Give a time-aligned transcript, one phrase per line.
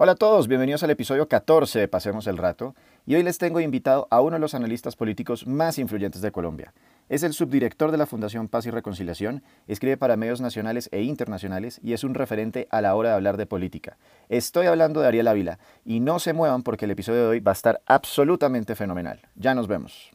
[0.00, 3.58] Hola a todos, bienvenidos al episodio 14 de Pasemos el Rato y hoy les tengo
[3.58, 6.72] invitado a uno de los analistas políticos más influyentes de Colombia.
[7.08, 11.80] Es el subdirector de la Fundación Paz y Reconciliación, escribe para medios nacionales e internacionales
[11.82, 13.96] y es un referente a la hora de hablar de política.
[14.28, 17.50] Estoy hablando de Ariel Ávila y no se muevan porque el episodio de hoy va
[17.50, 19.22] a estar absolutamente fenomenal.
[19.34, 20.12] Ya nos vemos.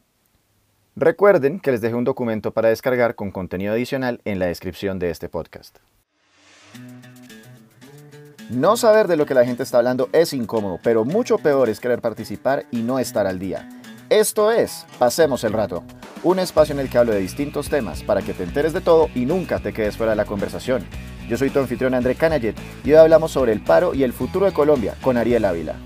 [0.96, 5.10] Recuerden que les dejé un documento para descargar con contenido adicional en la descripción de
[5.10, 5.76] este podcast.
[8.50, 11.80] No saber de lo que la gente está hablando es incómodo, pero mucho peor es
[11.80, 13.66] querer participar y no estar al día.
[14.10, 15.82] Esto es Pasemos el Rato,
[16.22, 19.08] un espacio en el que hablo de distintos temas para que te enteres de todo
[19.14, 20.84] y nunca te quedes fuera de la conversación.
[21.26, 22.54] Yo soy tu anfitrión André Canayet
[22.84, 25.76] y hoy hablamos sobre el paro y el futuro de Colombia con Ariel Ávila.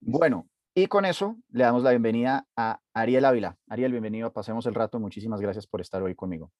[0.00, 3.56] Bueno, y con eso le damos la bienvenida a Ariel Ávila.
[3.68, 4.98] Ariel, bienvenido Pasemos el Rato.
[4.98, 6.50] Muchísimas gracias por estar hoy conmigo.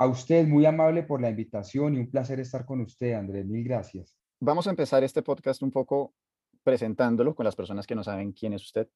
[0.00, 3.44] A usted, muy amable por la invitación y un placer estar con usted, Andrés.
[3.46, 4.16] Mil gracias.
[4.38, 6.14] Vamos a empezar este podcast un poco
[6.62, 8.88] presentándolo con las personas que no saben quién es usted,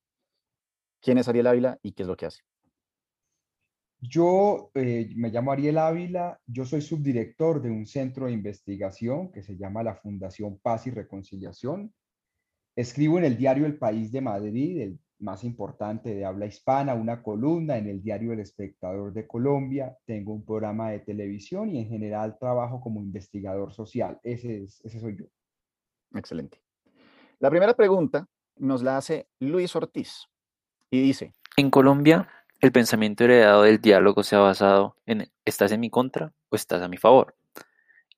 [1.01, 2.43] quién es Ariel Ávila y qué es lo que hace.
[4.01, 9.43] Yo eh, me llamo Ariel Ávila, yo soy subdirector de un centro de investigación que
[9.43, 11.93] se llama la Fundación Paz y Reconciliación.
[12.77, 17.23] Escribo en el diario El País de Madrid, el más importante de habla hispana, una
[17.23, 21.89] columna en el diario El Espectador de Colombia, tengo un programa de televisión y en
[21.89, 24.19] general trabajo como investigador social.
[24.23, 25.25] Ese, es, ese soy yo.
[26.15, 26.61] Excelente.
[27.39, 30.29] La primera pregunta nos la hace Luis Ortiz
[30.91, 32.29] y dice, en Colombia,
[32.61, 36.83] el pensamiento heredado del diálogo se ha basado en ¿estás en mi contra o estás
[36.83, 37.35] a mi favor?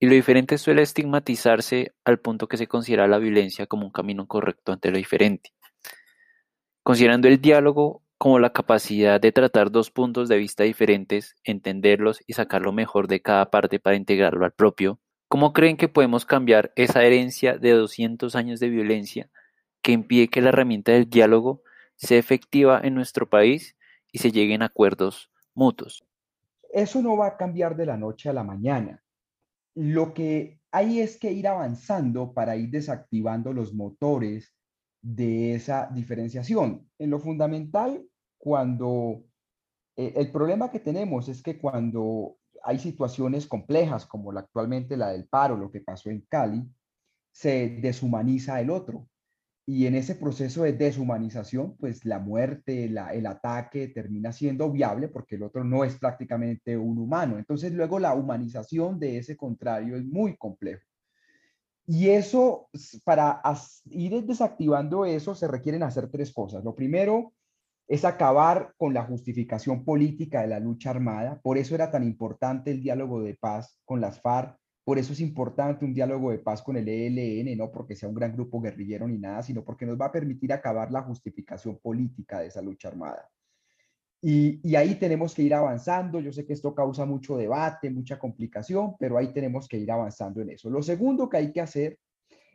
[0.01, 4.27] Y lo diferente suele estigmatizarse al punto que se considera la violencia como un camino
[4.27, 5.53] correcto ante lo diferente
[6.85, 12.35] considerando el diálogo como la capacidad de tratar dos puntos de vista diferentes, entenderlos y
[12.35, 16.73] sacar lo mejor de cada parte para integrarlo al propio, ¿cómo creen que podemos cambiar
[16.77, 19.31] esa herencia de 200 años de violencia
[19.83, 21.63] que impide que la herramienta del diálogo
[21.97, 23.77] sea efectiva en nuestro país
[24.13, 26.05] y se lleguen a acuerdos mutuos?
[26.71, 29.03] Eso no va a cambiar de la noche a la mañana.
[29.75, 34.55] Lo que hay es que ir avanzando para ir desactivando los motores
[35.05, 36.89] de esa diferenciación.
[36.99, 38.03] En lo fundamental,
[38.39, 39.23] cuando
[39.97, 45.11] eh, el problema que tenemos es que cuando hay situaciones complejas como la, actualmente la
[45.11, 46.67] del paro, lo que pasó en Cali,
[47.31, 49.07] se deshumaniza el otro.
[49.67, 55.37] Y en ese proceso de deshumanización, pues la muerte, el ataque termina siendo viable porque
[55.37, 57.39] el otro no es prácticamente un humano.
[57.39, 60.83] Entonces luego la humanización de ese contrario es muy complejo.
[61.87, 62.69] Y eso,
[63.05, 63.43] para
[63.91, 66.65] ir desactivando eso, se requieren hacer tres cosas.
[66.65, 67.33] Lo primero
[67.87, 71.41] es acabar con la justificación política de la lucha armada.
[71.43, 74.57] Por eso era tan importante el diálogo de paz con las FARC.
[74.85, 78.15] Por eso es importante un diálogo de paz con el ELN, no porque sea un
[78.15, 82.41] gran grupo guerrillero ni nada, sino porque nos va a permitir acabar la justificación política
[82.41, 83.29] de esa lucha armada.
[84.27, 86.19] Y, ahí tenemos que ir avanzando.
[86.19, 90.41] Yo sé que esto causa mucho debate, mucha complicación, pero ahí tenemos que ir avanzando
[90.41, 90.71] en eso.
[90.71, 91.99] Lo segundo que hay que hacer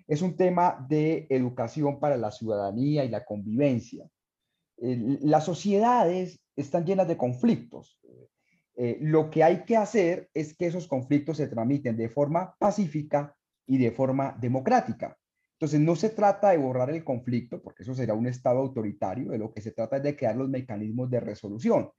[0.08, 4.10] es un tema de educación para la ciudadanía y la convivencia.
[4.80, 8.00] las sociedades están llenas de conflictos.
[8.76, 13.36] Eh, lo que hay que hacer es que esos conflictos se tramiten de forma pacífica
[13.68, 15.19] y de forma democrática.
[15.60, 19.38] Entonces, no se trata de borrar el conflicto, porque eso será un Estado autoritario, de
[19.38, 21.90] lo que se trata es de crear los mecanismos de resolución.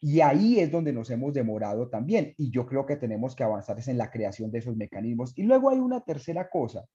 [0.00, 2.32] Y ahí es donde nos hemos demorado también.
[2.38, 5.36] Y yo creo que tenemos que avanzar en la creación de esos mecanismos.
[5.36, 6.86] Y luego hay una tercera cosa,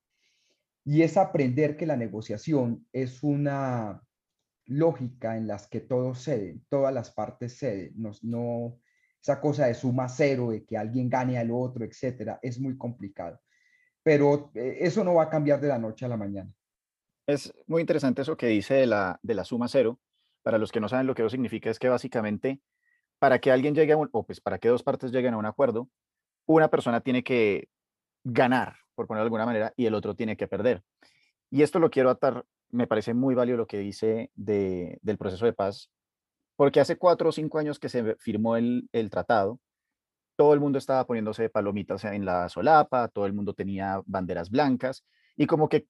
[0.84, 4.02] y es aprender que la negociación es una
[4.66, 7.94] lógica en las que todos ceden, todas las partes ceden.
[7.96, 8.80] No, no,
[9.22, 13.40] esa cosa de suma cero, de que alguien gane al otro, etcétera, es muy complicado
[14.08, 16.50] pero eh, eso no va a cambiar de la noche a la mañana.
[17.28, 20.00] Es muy interesante eso que dice de la, de la suma cero.
[20.44, 22.62] Para los que no saben lo que eso significa, es que básicamente
[23.20, 25.46] para que alguien llegue a un, o pues para que dos partes lleguen a un
[25.46, 25.90] acuerdo,
[26.46, 27.68] una persona tiene que
[28.24, 30.84] ganar, por ponerlo de alguna manera, y el otro tiene que perder.
[31.52, 35.44] Y esto lo quiero atar, me parece muy válido lo que dice de, del proceso
[35.44, 35.92] de paz,
[36.56, 39.60] porque hace cuatro o cinco años que se firmó el, el tratado,
[40.38, 45.04] todo el mundo estaba poniéndose palomitas en la solapa, todo el mundo tenía banderas blancas
[45.36, 45.88] y como que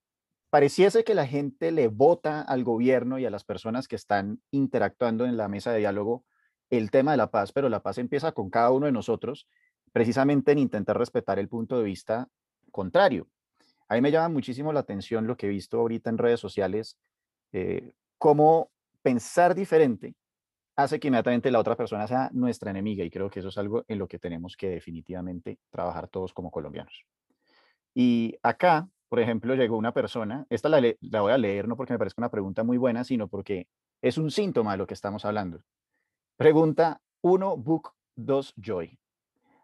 [0.49, 5.25] pareciese que la gente le vota al gobierno y a las personas que están interactuando
[5.25, 6.23] en la mesa de diálogo
[6.69, 9.47] el tema de la paz, pero la paz empieza con cada uno de nosotros,
[9.91, 12.29] precisamente en intentar respetar el punto de vista
[12.71, 13.27] contrario.
[13.89, 16.97] A mí me llama muchísimo la atención lo que he visto ahorita en redes sociales,
[17.51, 18.71] eh, cómo
[19.01, 20.15] pensar diferente
[20.77, 23.83] hace que inmediatamente la otra persona sea nuestra enemiga y creo que eso es algo
[23.87, 27.03] en lo que tenemos que definitivamente trabajar todos como colombianos.
[27.95, 30.79] Y acá, por ejemplo, llegó una persona, esta la,
[31.19, 33.67] voy a leer no porque me parezca una pregunta muy buena, sino porque
[34.03, 35.63] es un síntoma de lo que estamos hablando.
[36.37, 38.99] Pregunta 1, Book 2, Joy.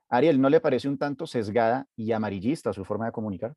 [0.10, 3.54] Ariel, ¿no le parece un tanto sesgada y amarillista su forma de comunicar?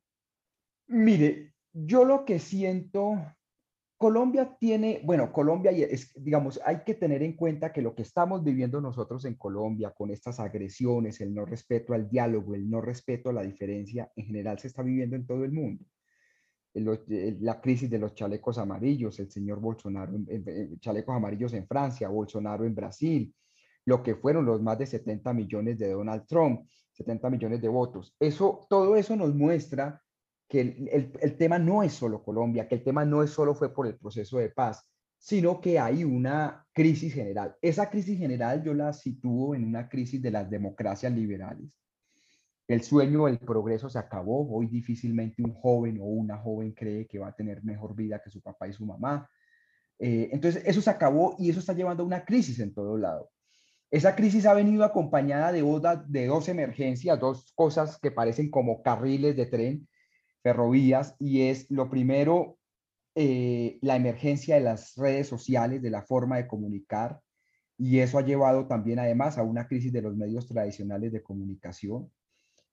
[0.85, 3.15] Mire, yo lo que siento,
[3.97, 8.43] Colombia tiene, bueno, Colombia, es, digamos, hay que tener en cuenta que lo que estamos
[8.43, 13.31] viviendo nosotros en Colombia con estas agresiones, el no respeto al diálogo, el no respeto
[13.31, 15.83] a la diferencia, en general se está viviendo en todo el mundo.
[16.75, 20.13] La crisis de los chalecos amarillos, el señor Bolsonaro,
[20.79, 23.33] chalecos amarillos en Francia, Bolsonaro en Brasil,
[23.85, 28.15] lo que fueron los más de 70 millones de Donald Trump, 70 millones de votos.
[28.19, 29.99] Eso, todo eso nos muestra
[30.47, 33.85] que el, tema no es solo Colombia, que el tema no es solo fue por
[33.85, 37.55] el proceso de paz, sino que hay una crisis general.
[37.61, 41.69] Esa crisis general yo la sitúo en una crisis de las democracias liberales.
[42.67, 44.47] El sueño del progreso se acabó.
[44.49, 48.29] Hoy difícilmente un joven o una joven cree que va a tener mejor vida que
[48.29, 49.29] su papá y su mamá.
[49.99, 53.31] Eh, entonces, eso se acabó y eso está llevando a una crisis en todo lado.
[53.89, 55.63] Esa crisis ha venido acompañada de,
[56.07, 59.87] de dos emergencias, dos cosas que parecen como carriles de tren
[60.43, 62.57] ferrovías y es lo primero,
[63.15, 67.19] eh, la emergencia de las redes sociales, de la forma de comunicar
[67.77, 72.11] y eso ha llevado también además a una crisis de los medios tradicionales de comunicación.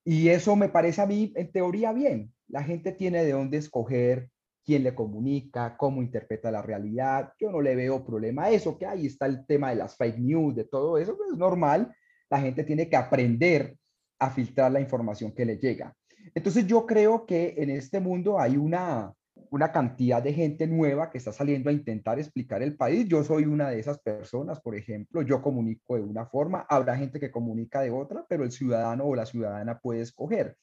[0.03, 2.33] Y eso me parece a mí en teoría bien.
[2.47, 4.29] La gente tiene de dónde escoger
[4.63, 7.33] quién le comunica, cómo interpreta la realidad.
[7.39, 10.19] Yo no le veo problema a eso, que ahí está el tema de las fake
[10.19, 11.95] news, de todo eso, es normal.
[12.29, 13.77] La gente tiene que aprender
[14.19, 15.95] a filtrar la información que le llega.
[16.33, 19.13] Entonces yo creo que en este mundo hay una,
[19.51, 23.07] una cantidad de gente nueva que está saliendo a intentar explicar el país.
[23.07, 27.19] Yo soy una de esas personas, por ejemplo, yo comunico de una forma, habrá gente
[27.19, 30.57] que comunica de otra, pero el ciudadano o la ciudadana puede escoger.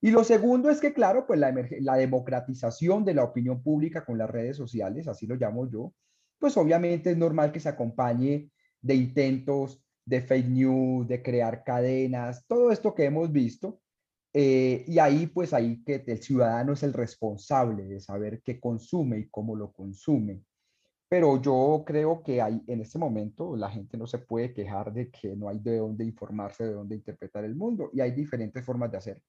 [0.00, 4.18] Y lo segundo es que, claro, pues la, la democratización de la opinión pública con
[4.18, 5.94] las redes sociales, así lo llamo yo,
[6.38, 8.50] pues obviamente es normal que se acompañe
[8.82, 13.80] de intentos de fake news, de crear cadenas, todo esto que hemos visto,
[14.36, 19.20] eh, y ahí, pues ahí que el ciudadano es el responsable de saber qué consume
[19.20, 20.42] y cómo lo consume.
[21.08, 25.08] Pero yo creo que hay, en este momento la gente no se puede quejar de
[25.08, 28.90] que no hay de dónde informarse, de dónde interpretar el mundo, y hay diferentes formas
[28.90, 29.22] de hacerlo.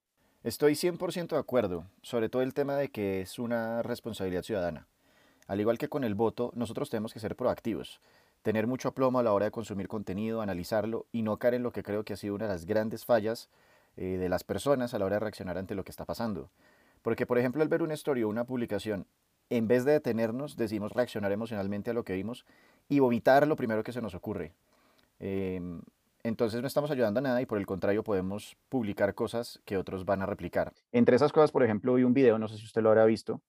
[0.44, 4.88] Estoy 100% de acuerdo, sobre todo el tema de que es una responsabilidad ciudadana.
[5.48, 8.02] Al igual que con el voto, nosotros tenemos que ser proactivos,
[8.42, 11.72] tener mucho aplomo a la hora de consumir contenido, analizarlo y no caer en lo
[11.72, 13.50] que creo que ha sido una de las grandes fallas
[13.98, 16.50] eh, de las personas a la hora de reaccionar ante lo que está pasando.
[17.02, 19.06] Porque, por ejemplo, al ver una historia o una publicación,
[19.50, 22.46] en vez de detenernos, decimos reaccionar emocionalmente a lo que vimos
[22.90, 24.54] y vomitar lo primero que se nos ocurre.
[25.20, 25.82] Em,
[26.24, 30.06] entonces no estamos ayudando a nada y por el contrario podemos publicar cosas que otros
[30.06, 30.74] van a replicar.
[30.92, 33.42] Entre esas cosas, por ejemplo, vi un video, no sé si usted lo habrá visto,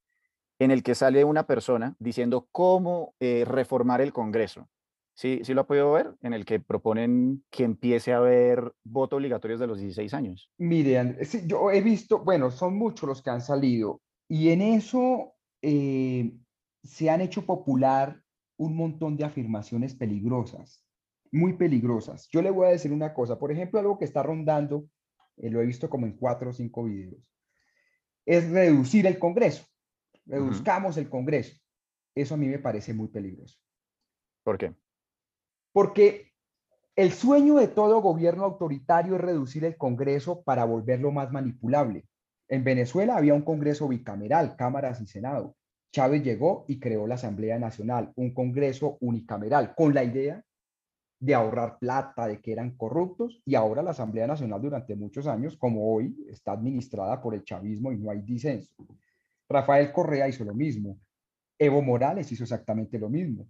[0.58, 4.68] en el que sale una persona diciendo cómo eh, reformar el Congreso.
[5.16, 9.16] Sí, sí lo ha podido ver, en el que proponen que empiece a haber voto
[9.16, 10.50] obligatorio de los 16 años.
[10.58, 11.16] Miren,
[11.46, 15.32] yo he visto, bueno, son muchos los que han salido y en eso
[15.62, 16.36] eh,
[16.84, 18.20] se han hecho popular
[18.58, 20.84] un montón de afirmaciones peligrosas,
[21.32, 22.28] muy peligrosas.
[22.30, 24.86] Yo le voy a decir una cosa, por ejemplo, algo que está rondando,
[25.38, 27.26] eh, lo he visto como en cuatro o cinco videos,
[28.26, 29.64] es reducir el Congreso.
[30.26, 31.56] Reduzcamos el Congreso.
[32.14, 33.56] Eso a mí me parece muy peligroso.
[34.42, 34.74] ¿Por qué?
[35.76, 36.32] Porque
[36.96, 42.06] el sueño de todo gobierno autoritario es reducir el Congreso para volverlo más manipulable.
[42.48, 45.54] En Venezuela había un Congreso bicameral, cámaras y Senado.
[45.92, 50.42] Chávez llegó y creó la Asamblea Nacional, un Congreso unicameral, con la idea
[51.20, 55.58] de ahorrar plata, de que eran corruptos, y ahora la Asamblea Nacional durante muchos años,
[55.58, 58.72] como hoy, está administrada por el chavismo y no hay disenso.
[59.46, 60.98] Rafael Correa hizo lo mismo.
[61.58, 63.46] Evo Morales hizo exactamente lo mismo.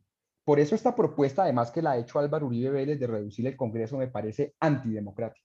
[0.46, 3.56] Por eso esta propuesta, además que la ha hecho Álvaro Uribe Vélez de reducir el
[3.56, 5.44] Congreso, me parece antidemocrática.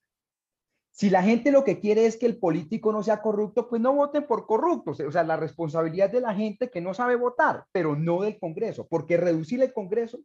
[0.92, 3.94] Si la gente lo que quiere es que el político no sea corrupto, pues no
[3.94, 5.00] voten por corruptos.
[5.00, 8.86] O sea, la responsabilidad de la gente que no sabe votar, pero no del Congreso,
[8.88, 10.20] porque reducir el Congreso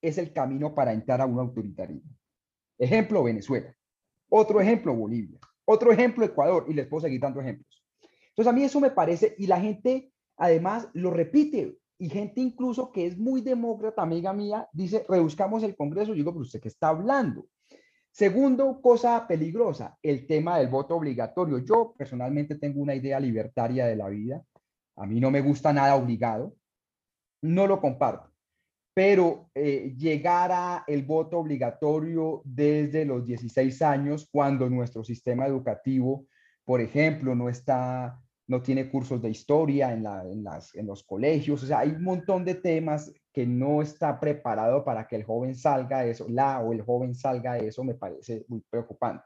[0.00, 2.12] es el camino para entrar a un autoritarismo.
[2.78, 3.74] Ejemplo, Venezuela.
[4.28, 5.40] Otro ejemplo, Bolivia.
[5.64, 6.66] Otro ejemplo, Ecuador.
[6.68, 7.84] Y les puedo seguir dando ejemplos.
[8.28, 12.90] Entonces, a mí eso me parece, y la gente además lo repite y gente incluso
[12.90, 16.08] que es muy demócrata, amiga mía, dice, reduzcamos el Congreso.
[16.08, 17.46] Yo digo, pero usted qué está hablando.
[18.10, 21.58] Segundo, cosa peligrosa, el tema del voto obligatorio.
[21.58, 24.42] Yo personalmente tengo una idea libertaria de la vida.
[24.96, 26.56] A mí no me gusta nada obligado.
[27.40, 28.32] No lo comparto.
[28.92, 36.26] Pero eh, llegar a el voto obligatorio desde los 16 años, cuando nuestro sistema educativo
[36.64, 38.21] por ejemplo, no está,
[38.52, 42.44] no tiene cursos de historia en, las, en los colegios, o sea, hay un montón
[42.44, 46.74] de temas que no está preparado para que el joven salga de eso, la o
[46.74, 49.24] el joven salga de eso, me parece muy preocupante.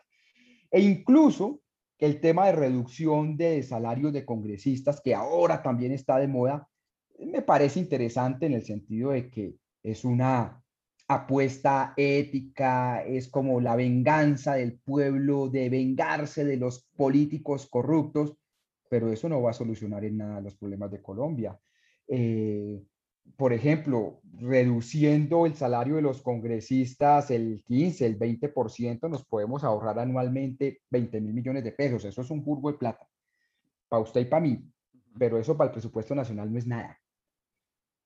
[0.71, 1.61] E incluso
[1.99, 6.69] el tema de reducción de salarios de congresistas, que ahora también está de moda,
[7.19, 10.63] me parece interesante en el sentido de que es una
[11.09, 18.37] apuesta ética, es como la venganza del pueblo de vengarse de los políticos corruptos,
[18.89, 21.59] pero eso no va a solucionar en nada los problemas de Colombia.
[22.09, 22.83] Eh,
[23.37, 29.99] por ejemplo, reduciendo el salario de los congresistas el 15, el 20%, nos podemos ahorrar
[29.99, 32.05] anualmente 20 mil millones de pesos.
[32.05, 33.07] Eso es un burgo de plata
[33.89, 34.65] para usted y para mí,
[35.19, 36.99] pero eso para el presupuesto nacional no es nada.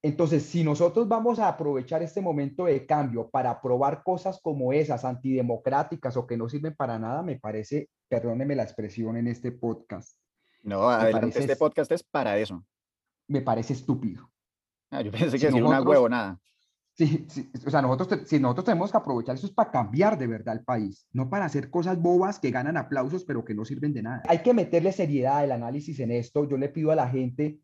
[0.03, 5.05] Entonces, si nosotros vamos a aprovechar este momento de cambio para aprobar cosas como esas,
[5.05, 10.17] antidemocráticas o que no sirven para nada, me parece, perdóneme la expresión en este podcast.
[10.63, 12.65] No, adelante, este podcast es para eso.
[13.29, 14.31] Me parece estúpido.
[14.91, 16.39] Ah, yo pensé que si una huevo nada.
[16.95, 20.27] Sí, sí, o sea, nosotros, si nosotros tenemos que aprovechar eso es para cambiar de
[20.27, 23.95] verdad el país, no para hacer cosas bobas que ganan aplausos pero que no sirven
[23.95, 24.23] de nada.
[24.29, 26.47] Hay que meterle seriedad al análisis en esto.
[26.47, 27.61] Yo le pido a la gente,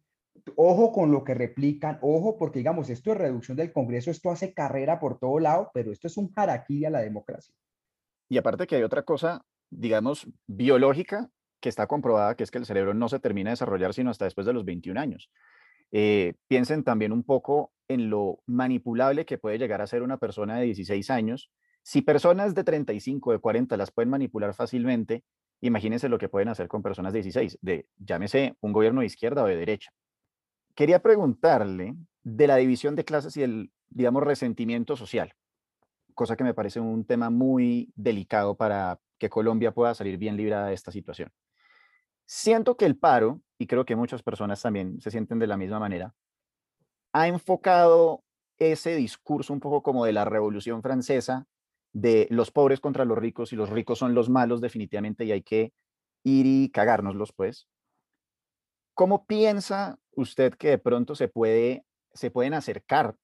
[0.55, 4.55] ojo con lo que replican, ojo porque digamos, esto es reducción del Congreso, esto hace
[4.55, 7.55] carrera por todo lado, pero esto es un harakiri a la democracia.
[8.31, 11.31] Y aparte que hay otra cosa, digamos, biológica
[11.66, 14.25] que está comprobada, que es que el cerebro no se termina de desarrollar sino hasta
[14.25, 15.32] después de los 21 años.
[15.90, 20.58] Eh, piensen también un poco en lo manipulable que puede llegar a ser una persona
[20.58, 21.50] de 16 años.
[21.82, 25.25] Si personas de 35, de 40 las pueden manipular fácilmente,
[25.61, 29.42] imagínense lo que pueden hacer con personas de 16, de llámese un gobierno de izquierda
[29.42, 29.90] o de derecha.
[30.76, 35.35] Quería preguntarle de la división de clases y el, digamos, resentimiento social,
[36.14, 40.68] cosa que me parece un tema muy delicado para que Colombia pueda salir bien librada
[40.68, 41.32] de esta situación.
[42.28, 45.78] Siento que el paro y creo que muchas personas también se sienten de la misma
[45.78, 46.14] manera,
[47.12, 48.25] ha enfocado
[48.59, 51.47] ese discurso un poco como de la Revolución Francesa,
[51.92, 55.42] de los pobres contra los ricos y los ricos son los malos definitivamente y hay
[55.42, 55.73] que
[56.25, 57.66] ir y cagárnoslos, pues.
[58.95, 63.16] ¿Cómo piensa usted que de pronto se, puede, se pueden acercar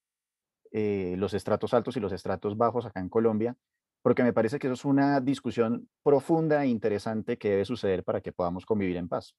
[0.72, 3.56] eh, los estratos altos y los estratos bajos acá en Colombia?
[4.02, 8.20] Porque me parece que eso es una discusión profunda e interesante que debe suceder para
[8.20, 9.36] que podamos convivir en paz.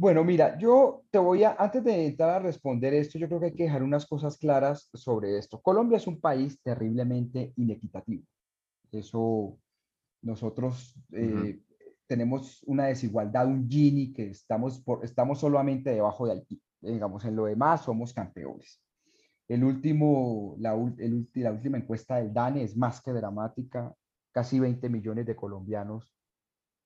[0.00, 3.46] Bueno, mira, yo te voy a, antes de entrar a responder esto, yo creo que
[3.46, 5.60] hay que dejar unas cosas claras sobre esto.
[5.60, 8.24] Colombia es un país terriblemente inequitativo.
[8.90, 9.58] Eso,
[10.22, 11.60] nosotros eh,
[12.06, 16.62] tenemos una desigualdad, un Gini, que estamos, por, estamos solamente debajo de Haití.
[16.80, 18.80] Digamos, en lo demás somos campeones.
[19.50, 20.76] El último, la,
[21.34, 23.92] la última encuesta del DANE es más que dramática.
[24.30, 26.14] Casi 20 millones de colombianos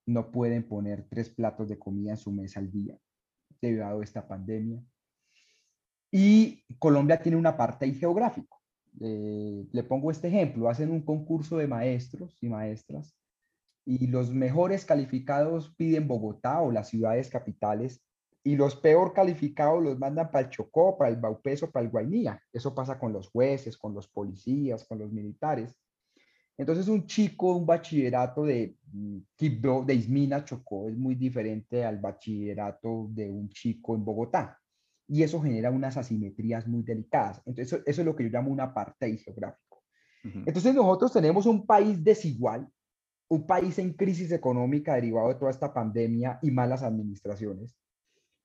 [0.07, 2.97] no pueden poner tres platos de comida en su mesa al día
[3.61, 4.83] debido a esta pandemia.
[6.11, 8.63] Y Colombia tiene una parte geográfico.
[8.99, 13.15] Eh, le pongo este ejemplo, hacen un concurso de maestros y maestras
[13.85, 18.03] y los mejores calificados piden Bogotá o las ciudades capitales
[18.47, 22.39] y los peor calificados los mandan para el Chocó, para el Baupeso, para el Guainía.
[22.53, 25.75] Eso pasa con los jueces, con los policías, con los militares.
[26.59, 31.99] Entonces un chico, un bachillerato de mm, Quibdó, de Ismina, Chocó, es muy diferente al
[31.99, 34.61] bachillerato de un chico en Bogotá.
[35.09, 37.41] Y eso genera unas asimetrías muy delicadas.
[37.47, 39.83] Entonces eso, es lo que yo llamo un apartheid geográfico.
[40.23, 42.67] Entonces nosotros tenemos un país desigual,
[43.29, 47.75] un país en crisis económica derivado de toda esta pandemia y malas administraciones.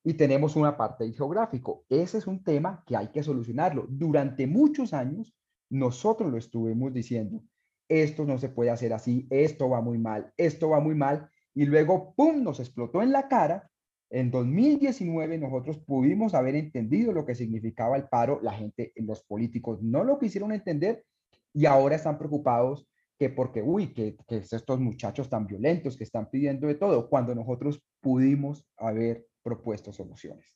[0.02, 1.84] Y tenemos un apartheid geográfico.
[1.88, 3.86] Ese es un tema que hay que solucionarlo.
[3.88, 5.34] Durante muchos años
[5.68, 7.42] nosotros lo estuvimos diciendo
[7.90, 11.66] esto no se puede hacer así, esto va muy mal, esto va muy mal, y
[11.66, 13.68] luego, ¡pum!, nos explotó en la cara.
[14.10, 19.82] En 2019 nosotros pudimos haber entendido lo que significaba el paro, la gente, los políticos
[19.82, 21.04] no lo quisieron entender
[21.52, 22.86] y ahora están preocupados
[23.18, 27.34] que porque, uy, que, que estos muchachos tan violentos que están pidiendo de todo, cuando
[27.34, 30.46] nosotros pudimos haber propuesto soluciones.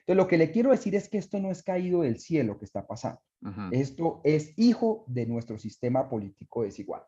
[0.00, 2.66] Entonces, lo que le quiero decir es que esto no es caído del cielo que
[2.66, 3.20] está pasando.
[3.72, 7.02] Esto es hijo de nuestro sistema político desigual.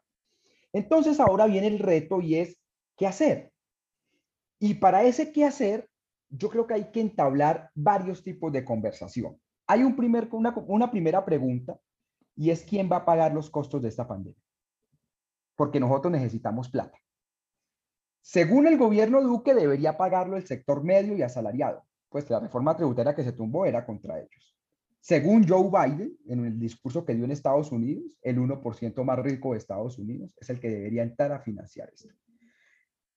[0.73, 2.59] Entonces, ahora viene el reto y es,
[2.97, 3.53] ¿qué hacer?
[4.59, 5.89] Y para ese qué hacer,
[6.31, 9.39] yo creo que hay que entablar varios tipos de conversación.
[9.67, 11.79] Hay un primer, una, una primera pregunta
[12.35, 14.41] y es quién va a pagar los costos de esta pandemia.
[15.55, 16.99] Porque nosotros necesitamos plata.
[18.29, 23.15] Según el gobierno Duque, debería pagarlo el sector medio y asalariado pues la reforma tributaria
[23.15, 24.57] que se tumbó era contra ellos.
[25.01, 29.53] Según Joe Biden, en el discurso que dio en Estados Unidos, el 1% más rico
[29.53, 32.09] de Estados Unidos es el que debería entrar a financiar esto.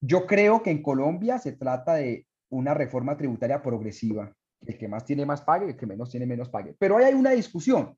[0.02, 4.36] Yo creo que en Colombia se trata de una reforma tributaria progresiva.
[4.62, 6.76] El que más tiene más pague, el que menos tiene menos pague.
[6.78, 7.98] Pero ahí hay una discusión.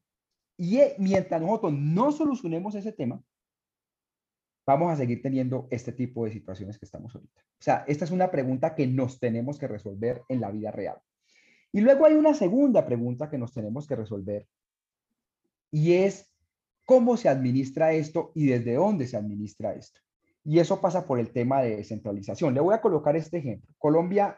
[0.56, 3.22] Y mientras nosotros no solucionemos ese tema,
[4.66, 7.42] vamos a seguir teniendo este tipo de situaciones que estamos ahorita.
[7.42, 10.98] O sea, esta es una pregunta que nos tenemos que resolver en la vida real.
[11.72, 14.48] Y luego hay una segunda pregunta que nos tenemos que resolver
[15.72, 16.30] y es
[16.86, 20.02] cómo se administra esto y desde dónde se administra esto.
[20.44, 22.54] Y eso pasa por el tema de descentralización.
[22.54, 23.74] Le voy a colocar este ejemplo.
[23.78, 24.38] Colombia,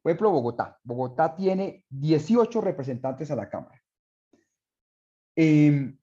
[0.00, 0.78] por ejemplo, Bogotá.
[0.84, 3.80] Bogotá tiene 18 representantes a la Cámara.
[5.36, 5.98] Em,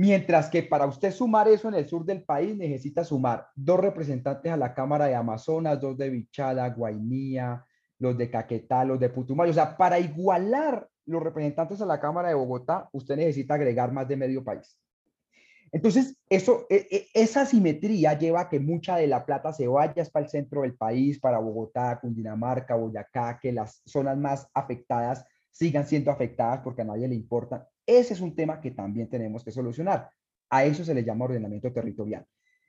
[0.00, 4.50] mientras que para usted sumar eso en el sur del país necesita sumar dos representantes
[4.50, 7.66] a la Cámara de Amazonas, dos de Bichala, Guainía,
[7.98, 9.50] los de Caquetá, los de Putumayo.
[9.50, 14.08] O sea, para igualar los representantes a la Cámara de Bogotá, usted necesita agregar más
[14.08, 14.74] de medio país.
[15.70, 20.02] Entonces, eso, e, e, esa simetría lleva a que mucha de la plata se vaya
[20.10, 25.86] para el centro del país, para Bogotá, Cundinamarca, Boyacá, que las zonas más afectadas sigan
[25.86, 27.68] siendo afectadas porque a nadie le importa.
[27.90, 30.12] Ese es un tema que también tenemos que solucionar.
[30.48, 32.24] A eso se le llama ordenamiento territorial.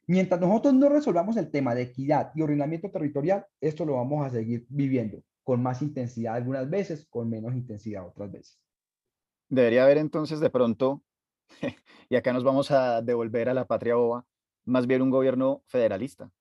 [0.08, 4.32] Mientras nosotros no resolvamos el tema de equidad y ordenamiento territorial, esto lo vamos a
[4.32, 8.60] seguir viviendo con más intensidad algunas veces, con menos intensidad otras veces.
[9.48, 11.04] Debería haber entonces de pronto,
[12.10, 14.26] y acá nos vamos a devolver a la patria boba,
[14.66, 16.32] más bien un gobierno federalista.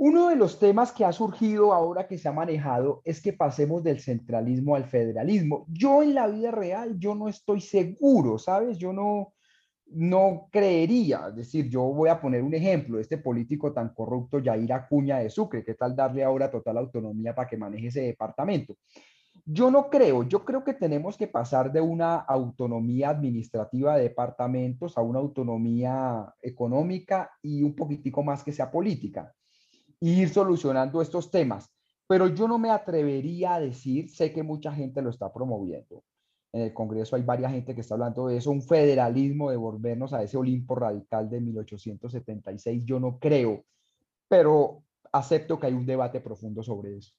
[0.00, 3.82] Uno de los temas que ha surgido ahora que se ha manejado es que pasemos
[3.82, 5.66] del centralismo al federalismo.
[5.68, 8.78] Yo en la vida real, yo no estoy seguro, ¿sabes?
[8.78, 9.32] Yo no,
[9.86, 14.72] no creería, es decir, yo voy a poner un ejemplo, este político tan corrupto, Yair
[14.72, 18.76] Acuña de Sucre, ¿qué tal darle ahora total autonomía para que maneje ese departamento?
[19.44, 24.96] Yo no creo, yo creo que tenemos que pasar de una autonomía administrativa de departamentos
[24.96, 29.34] a una autonomía económica y un poquitico más que sea política
[30.00, 31.70] ir solucionando estos temas.
[32.06, 36.02] Pero yo no me atrevería a decir, sé que mucha gente lo está promoviendo.
[36.52, 40.14] En el Congreso hay varias gente que está hablando de eso, un federalismo de volvernos
[40.14, 42.84] a ese Olimpo radical de 1876.
[42.86, 43.64] Yo no creo,
[44.28, 44.82] pero
[45.12, 47.12] acepto que hay un debate profundo sobre eso.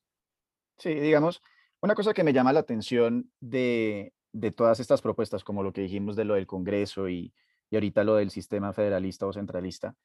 [0.77, 1.43] Sí, digamos,
[1.81, 5.81] una cosa que me llama la atención de, de todas estas propuestas, como lo que
[5.81, 7.31] dijimos de lo del Congreso y,
[7.69, 9.95] y ahorita lo del sistema federalista o centralista,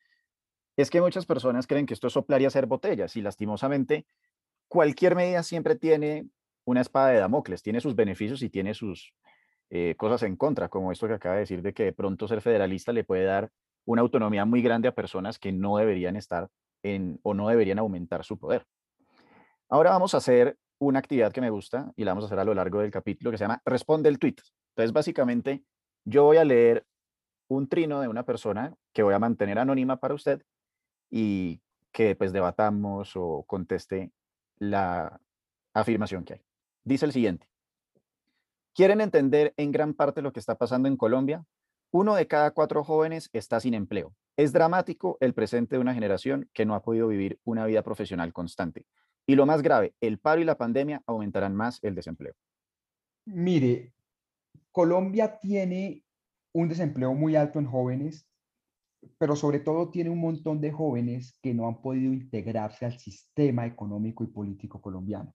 [0.76, 4.06] es que muchas personas creen que esto es soplar y hacer botellas y lastimosamente
[4.68, 6.28] cualquier medida siempre tiene
[6.64, 9.14] una espada de Damocles, tiene sus beneficios y tiene sus
[9.70, 12.40] eh, cosas en contra, como esto que acaba de decir de que de pronto ser
[12.40, 13.50] federalista le puede dar
[13.84, 16.48] una autonomía muy grande a personas que no deberían estar
[16.82, 18.66] en o no deberían aumentar su poder.
[19.68, 22.44] Ahora vamos a hacer una actividad que me gusta y la vamos a hacer a
[22.44, 24.36] lo largo del capítulo que se llama Responde el tweet.
[24.70, 25.64] Entonces, básicamente,
[26.04, 26.84] yo voy a leer
[27.48, 30.42] un trino de una persona que voy a mantener anónima para usted
[31.16, 31.60] y
[31.92, 34.10] que pues debatamos o conteste
[34.58, 35.20] la
[35.72, 36.40] afirmación que hay.
[36.82, 37.48] Dice el siguiente.
[38.74, 41.44] ¿Quieren entender en gran parte lo que está pasando en Colombia?
[41.92, 44.12] Uno de cada cuatro jóvenes está sin empleo.
[44.36, 48.32] Es dramático el presente de una generación que no ha podido vivir una vida profesional
[48.32, 48.84] constante.
[49.24, 52.34] Y lo más grave, el paro y la pandemia aumentarán más el desempleo.
[53.24, 53.92] Mire,
[54.72, 56.02] Colombia tiene
[56.52, 58.26] un desempleo muy alto en jóvenes
[59.18, 63.66] pero sobre todo tiene un montón de jóvenes que no han podido integrarse al sistema
[63.66, 65.34] económico y político colombiano,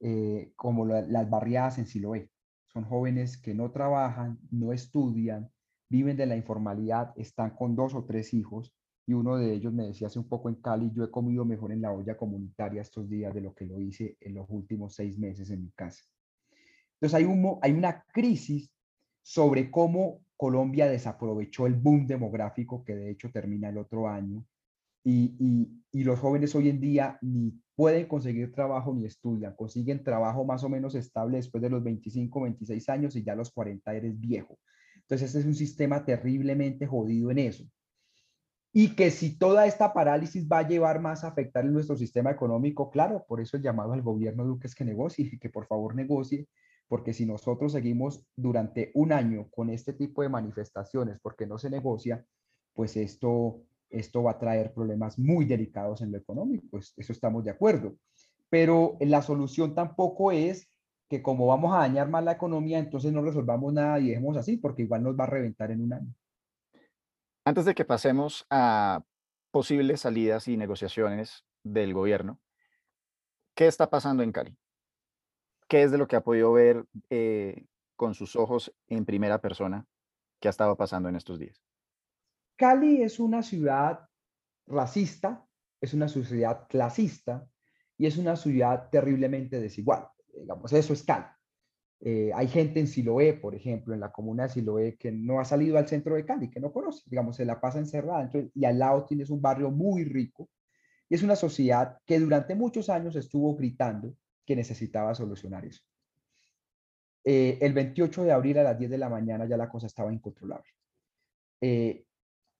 [0.00, 2.30] eh, como las barriadas en Siloé.
[2.66, 5.50] Son jóvenes que no trabajan, no estudian,
[5.88, 8.74] viven de la informalidad, están con dos o tres hijos
[9.06, 11.72] y uno de ellos me decía hace un poco en Cali, yo he comido mejor
[11.72, 15.18] en la olla comunitaria estos días de lo que lo hice en los últimos seis
[15.18, 16.02] meses en mi casa.
[16.94, 18.73] Entonces hay, un, hay una crisis
[19.24, 24.44] sobre cómo Colombia desaprovechó el boom demográfico que de hecho termina el otro año
[25.02, 30.62] y, los jóvenes hoy en día ni pueden conseguir trabajo ni estudian, consiguen trabajo más
[30.62, 34.20] o menos estable después de los 25, 26 años y ya a los 40 eres
[34.20, 34.58] viejo.
[34.96, 37.64] Entonces este es un sistema terriblemente jodido en eso.
[38.72, 42.30] Y que si toda esta parálisis va a llevar más a afectar en nuestro sistema
[42.30, 45.94] económico, claro, por eso el llamado al gobierno Duque es que negocie, que por favor
[45.94, 46.46] negocie
[46.88, 51.70] porque si nosotros seguimos durante un año con este tipo de manifestaciones porque no se
[51.70, 52.24] negocia,
[52.74, 57.50] pues esto, esto va a traer problemas muy delicados en lo económico, eso estamos de
[57.50, 57.96] acuerdo.
[58.50, 60.70] Pero la solución tampoco es
[61.08, 64.56] que como vamos a dañar más la economía, entonces no resolvamos nada y dejemos así,
[64.56, 66.14] porque igual nos va a reventar en un año.
[67.44, 69.02] Antes de que pasemos a
[69.50, 72.40] posibles salidas y negociaciones del gobierno,
[73.54, 74.56] ¿qué está pasando en Cali?
[75.74, 79.88] ¿Qué es de lo que ha podido ver eh, con sus ojos en primera persona
[80.38, 81.64] que ha estado pasando en estos días?
[82.54, 84.08] Cali es una ciudad
[84.68, 85.44] racista,
[85.80, 87.48] es una sociedad clasista
[87.98, 90.06] y es una sociedad terriblemente desigual.
[90.32, 91.26] Digamos, eso es Cali.
[92.02, 95.44] Eh, hay gente en Siloé, por ejemplo, en la comuna de Siloé, que no ha
[95.44, 98.30] salido al centro de Cali, que no conoce, digamos, se la pasa encerrada.
[98.54, 100.48] y al lado tienes un barrio muy rico.
[101.08, 105.82] Y es una sociedad que durante muchos años estuvo gritando que necesitaba solucionar eso.
[107.24, 110.12] Eh, el 28 de abril a las 10 de la mañana ya la cosa estaba
[110.12, 110.68] incontrolable.
[111.60, 112.04] Eh,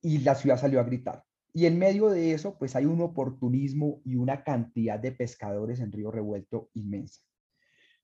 [0.01, 1.23] y la ciudad salió a gritar.
[1.53, 5.93] Y en medio de eso, pues hay un oportunismo y una cantidad de pescadores en
[5.93, 7.21] Río Revuelto inmensa.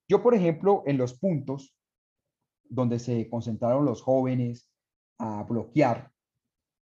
[0.09, 1.77] Yo, por ejemplo, en los puntos
[2.65, 4.71] donde se concentraron los jóvenes
[5.19, 6.13] a bloquear,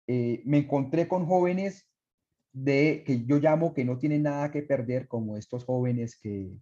[0.07, 1.89] eh, me encontré con jóvenes
[2.53, 6.59] de que yo llamo que no tienen nada que perder, como estos jóvenes que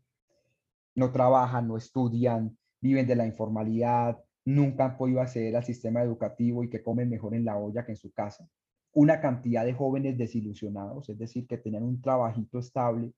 [0.96, 6.64] no trabajan, no estudian, viven de la informalidad, nunca han podido acceder al sistema educativo
[6.64, 8.48] y que comen mejor en la olla que en su casa.
[8.92, 13.12] Una cantidad de jóvenes desilusionados, es decir, que tenían un trabajito estable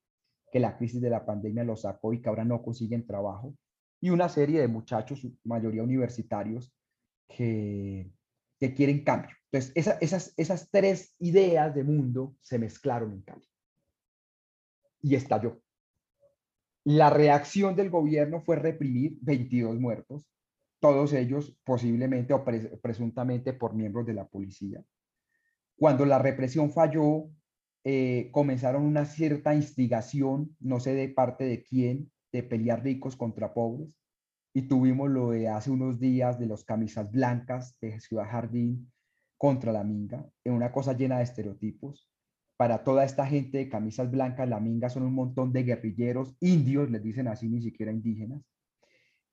[0.51, 3.55] que la crisis de la pandemia los sacó y que ahora no consiguen trabajo,
[4.01, 6.73] y una serie de muchachos, mayoría universitarios,
[7.29, 8.11] que,
[8.59, 9.37] que quieren cambio.
[9.51, 13.49] Entonces, esas, esas tres ideas de mundo se mezclaron en Cali.
[15.03, 15.61] Y estalló.
[16.91, 20.27] La reacción del gobierno fue reprimir 22 muertos,
[20.81, 22.43] todos ellos posiblemente o
[22.81, 24.83] presuntamente por miembros de la policía.
[25.77, 27.29] Cuando la represión falló,
[27.85, 33.53] eh, comenzaron una cierta instigación, no sé de parte de quién, de pelear ricos contra
[33.53, 33.91] pobres.
[34.55, 38.91] Y tuvimos lo de hace unos días de los camisas blancas de Ciudad Jardín
[39.37, 42.08] contra la Minga, en una cosa llena de estereotipos.
[42.59, 46.91] Para toda esta gente de camisas blancas, la Minga son un montón de guerrilleros indios,
[46.91, 48.43] les dicen así, ni siquiera indígenas,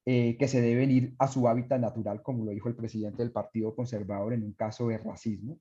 [0.05, 3.31] eh, que se deben ir a su hábitat natural, como lo dijo el presidente del
[3.31, 5.59] Partido Conservador en un caso de racismo.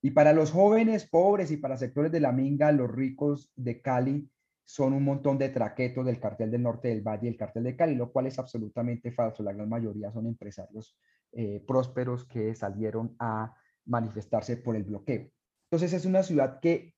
[0.00, 4.30] Y para los jóvenes pobres y para sectores de la minga, los ricos de Cali
[4.64, 7.76] son un montón de traquetos del cartel del norte del valle y el cartel de
[7.76, 9.42] Cali, lo cual es absolutamente falso.
[9.42, 10.96] La gran mayoría son empresarios
[11.32, 15.28] eh, prósperos que salieron a manifestarse por el bloqueo.
[15.70, 16.94] Entonces es una ciudad que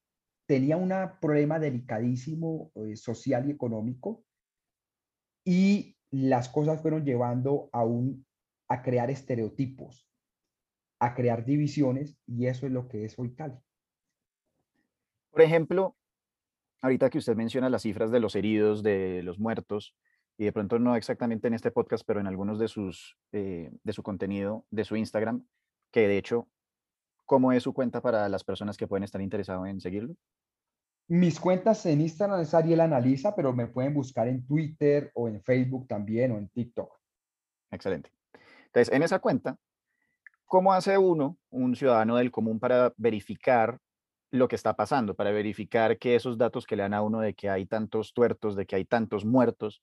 [0.46, 4.24] tenía un problema delicadísimo eh, social y económico
[5.44, 8.26] y las cosas fueron llevando a, un,
[8.68, 10.11] a crear estereotipos
[11.00, 13.59] a crear divisiones y eso es lo que es hoy Cali.
[15.30, 15.96] Por ejemplo,
[16.83, 19.96] ahorita que usted menciona las cifras de los heridos, de los muertos,
[20.37, 23.92] y de pronto no exactamente en este podcast, pero en algunos de, sus, eh, de
[23.92, 25.46] su contenido, de su Instagram,
[25.90, 26.48] que de hecho,
[27.31, 30.16] ¿cómo es su cuenta para las personas que pueden estar interesadas en seguirlo?
[31.07, 35.40] Mis cuentas en Instagram es Ariel Analiza, pero me pueden buscar en Twitter o en
[35.40, 36.93] Facebook también o en TikTok.
[37.71, 38.11] Excelente.
[38.66, 39.57] Entonces, en esa cuenta
[40.45, 43.79] ¿Cómo hace uno, un ciudadano del común, para verificar
[44.33, 47.35] lo que está pasando, para verificar que esos datos que le dan a uno de
[47.35, 49.81] que hay tantos tuertos, de que hay tantos muertos,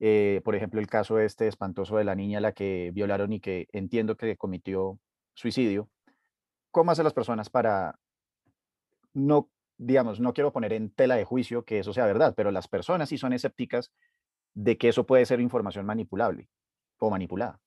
[0.00, 3.38] eh, por ejemplo, el caso este espantoso de la niña a la que violaron y
[3.38, 4.98] que entiendo que cometió
[5.34, 5.88] suicidio,
[6.70, 7.98] ¿cómo hacen las personas para
[9.14, 12.68] no, digamos, no quiero poner en tela de juicio que eso sea verdad, pero las
[12.68, 13.92] personas sí son escépticas
[14.54, 16.48] de que eso puede ser información manipulable
[16.98, 17.60] o manipulada?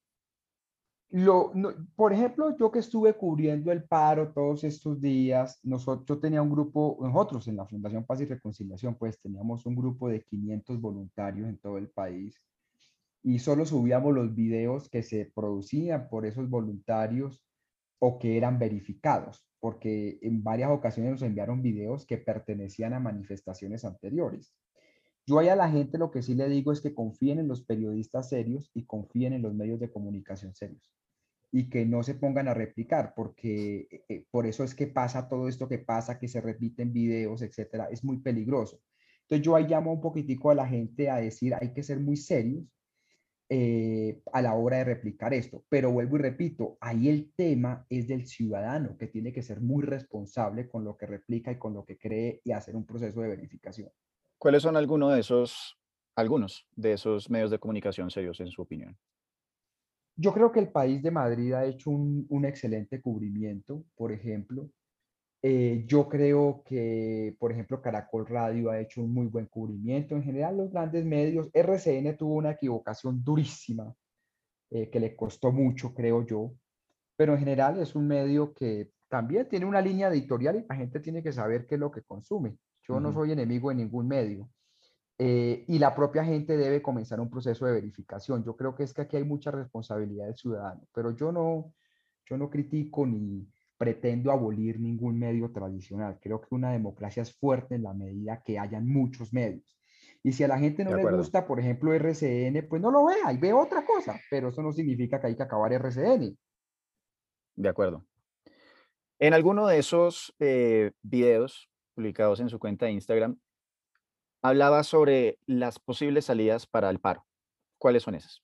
[1.96, 6.50] Por ejemplo, yo que estuve cubriendo el paro todos estos días, nosotros, yo tenía un
[6.50, 11.50] grupo, nosotros en la Fundación Paz y Reconciliación, pues teníamos un grupo de 500 voluntarios
[11.50, 12.42] en todo el país
[13.24, 17.44] y solo subíamos los videos que se producían por esos voluntarios
[18.04, 23.86] o que eran verificados, porque en varias ocasiones nos enviaron videos que pertenecían a manifestaciones
[23.86, 24.56] anteriores.
[25.28, 28.30] Yo a la gente lo que sí le digo es que confíen en los periodistas
[28.30, 30.92] serios y confíen en los medios de comunicación serios
[31.52, 35.28] y que no se pongan a replicar, porque eh, eh, por eso es que pasa
[35.30, 38.82] todo esto que pasa, que se repiten videos, etcétera, es muy peligroso.
[39.24, 42.18] Entonces yo ahí llamo un poquitico a la gente a decir, hay que ser muy
[42.18, 42.64] serios
[43.54, 48.08] eh, a la hora de replicar esto, pero vuelvo y repito, ahí el tema es
[48.08, 51.84] del ciudadano, que tiene que ser muy responsable con lo que replica y con lo
[51.84, 53.90] que cree y hacer un proceso de verificación.
[54.38, 55.78] ¿Cuáles son algunos de esos,
[56.16, 58.98] algunos de esos medios de comunicación serios en su opinión?
[60.16, 64.70] Yo creo que el país de Madrid ha hecho un, un excelente cubrimiento, por ejemplo.
[65.44, 70.16] Eh, yo creo que, por ejemplo, Caracol Radio ha hecho un muy buen cubrimiento.
[70.16, 73.94] En general, los grandes medios, RCN tuvo una equivocación durísima
[74.70, 76.54] eh, que le costó mucho, creo yo.
[77.16, 81.00] Pero en general es un medio que también tiene una línea editorial y la gente
[81.00, 82.58] tiene que saber qué es lo que consume.
[82.88, 84.50] Yo no soy enemigo de ningún medio.
[85.18, 88.44] Eh, y la propia gente debe comenzar un proceso de verificación.
[88.44, 91.74] Yo creo que es que aquí hay mucha responsabilidad del ciudadano, pero yo no,
[92.26, 93.48] yo no critico ni
[93.82, 96.20] pretendo abolir ningún medio tradicional.
[96.22, 99.76] Creo que una democracia es fuerte en la medida que hayan muchos medios.
[100.22, 103.34] Y si a la gente no le gusta, por ejemplo, RCN, pues no lo vea
[103.34, 106.38] y ve otra cosa, pero eso no significa que hay que acabar RCN.
[107.56, 108.06] De acuerdo.
[109.18, 113.40] En alguno de esos eh, videos publicados en su cuenta de Instagram,
[114.44, 117.26] hablaba sobre las posibles salidas para el paro.
[117.80, 118.44] ¿Cuáles son esas?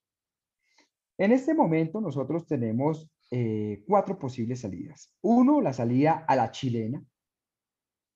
[1.19, 5.13] En este momento nosotros tenemos eh, cuatro posibles salidas.
[5.21, 7.03] Uno, la salida a la chilena.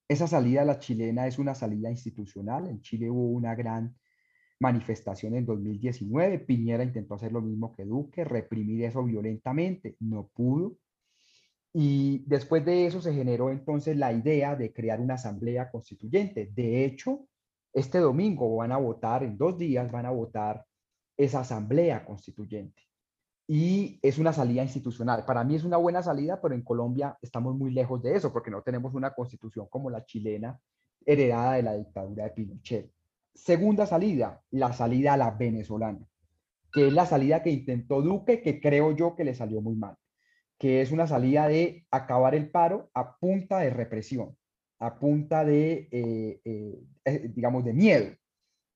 [0.08, 2.68] Esa salida a la chilena es una salida institucional.
[2.68, 3.96] En Chile hubo una gran
[4.60, 6.40] manifestación en 2019.
[6.40, 9.96] Piñera intentó hacer lo mismo que Duque, reprimir eso violentamente.
[10.00, 10.78] No pudo.
[11.74, 16.52] Y después de eso se generó entonces la idea de crear una asamblea constituyente.
[16.54, 17.28] De hecho,
[17.74, 20.66] este domingo van a votar, en dos días van a votar
[21.18, 22.82] esa asamblea constituyente.
[23.54, 25.26] Y es una salida institucional.
[25.26, 28.50] Para mí es una buena salida, pero en Colombia estamos muy lejos de eso porque
[28.50, 30.58] no tenemos una constitución como la chilena
[31.06, 32.90] heredada de la dictadura de Pinochet.
[33.34, 36.00] Segunda salida, la salida a la venezolana,
[36.72, 39.98] que es la salida que intentó Duque, que creo yo que le salió muy mal
[40.62, 44.38] que es una salida de acabar el paro a punta de represión,
[44.78, 48.16] a punta de, eh, eh, eh, digamos, de miedo.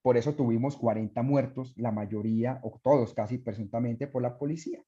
[0.06, 4.84] Por eso tuvimos 40 muertos, la mayoría, o todos casi presuntamente, por la policía.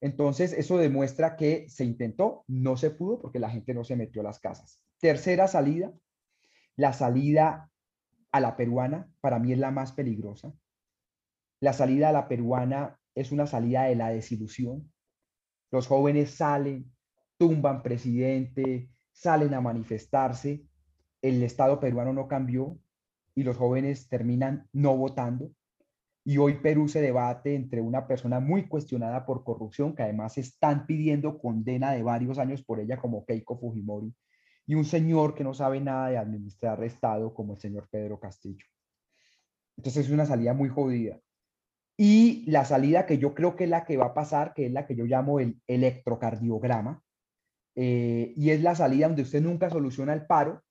[0.00, 4.20] Entonces, eso demuestra que se intentó, no se pudo porque la gente no se metió
[4.20, 4.80] a las casas.
[5.00, 5.92] Tercera salida,
[6.76, 7.68] la salida
[8.30, 10.54] a la peruana, para mí es la más peligrosa.
[11.58, 14.88] La salida a la peruana es una salida de la desilusión,
[15.72, 16.92] los jóvenes salen,
[17.38, 20.64] tumban presidente, salen a manifestarse,
[21.22, 22.78] el Estado peruano no cambió
[23.34, 25.50] y los jóvenes terminan no votando.
[26.24, 30.86] Y hoy Perú se debate entre una persona muy cuestionada por corrupción, que además están
[30.86, 34.14] pidiendo condena de varios años por ella, como Keiko Fujimori,
[34.66, 38.64] y un señor que no sabe nada de administrar Estado, como el señor Pedro Castillo.
[39.76, 41.20] Entonces es una salida muy jodida.
[41.96, 44.72] Y la salida que yo creo que es la que va a pasar, que es
[44.72, 47.02] la que yo llamo el electrocardiograma,
[47.76, 50.62] eh, y es la salida donde usted nunca soluciona el paro,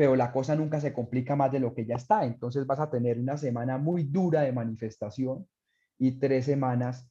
[0.00, 2.24] pero la cosa nunca se complica más de lo que ya está.
[2.24, 5.46] Entonces vas a tener una semana muy dura de manifestación
[5.98, 7.06] y tres semanas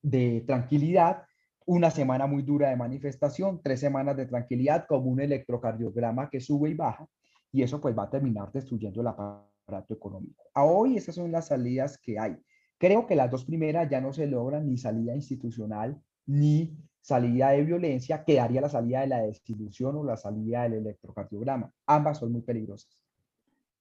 [0.00, 1.24] de tranquilidad,
[1.66, 6.70] una semana muy dura de manifestación, tres semanas de tranquilidad como un electrocardiograma que sube
[6.70, 7.04] y baja,
[7.50, 10.44] y eso pues va a terminar destruyendo el aparato económico.
[10.54, 12.36] A hoy esas son las salidas que hay.
[12.78, 17.64] Creo que las dos primeras ya no se logran ni salida institucional ni salida de
[17.64, 21.72] violencia, quedaría la salida de la desilusión o la salida del electrocardiograma.
[21.86, 23.02] Ambas son muy peligrosas.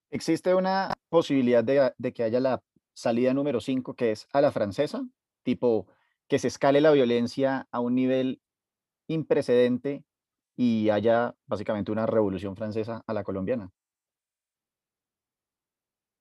[0.10, 2.64] ¿Existe una posibilidad de, que haya la
[2.94, 5.06] salida número 5, que es a la francesa?
[5.44, 5.88] Tipo,
[6.30, 8.42] que se escale la violencia a un nivel
[9.08, 10.06] imprecedente
[10.56, 13.70] y haya básicamente una revolución francesa a la colombiana.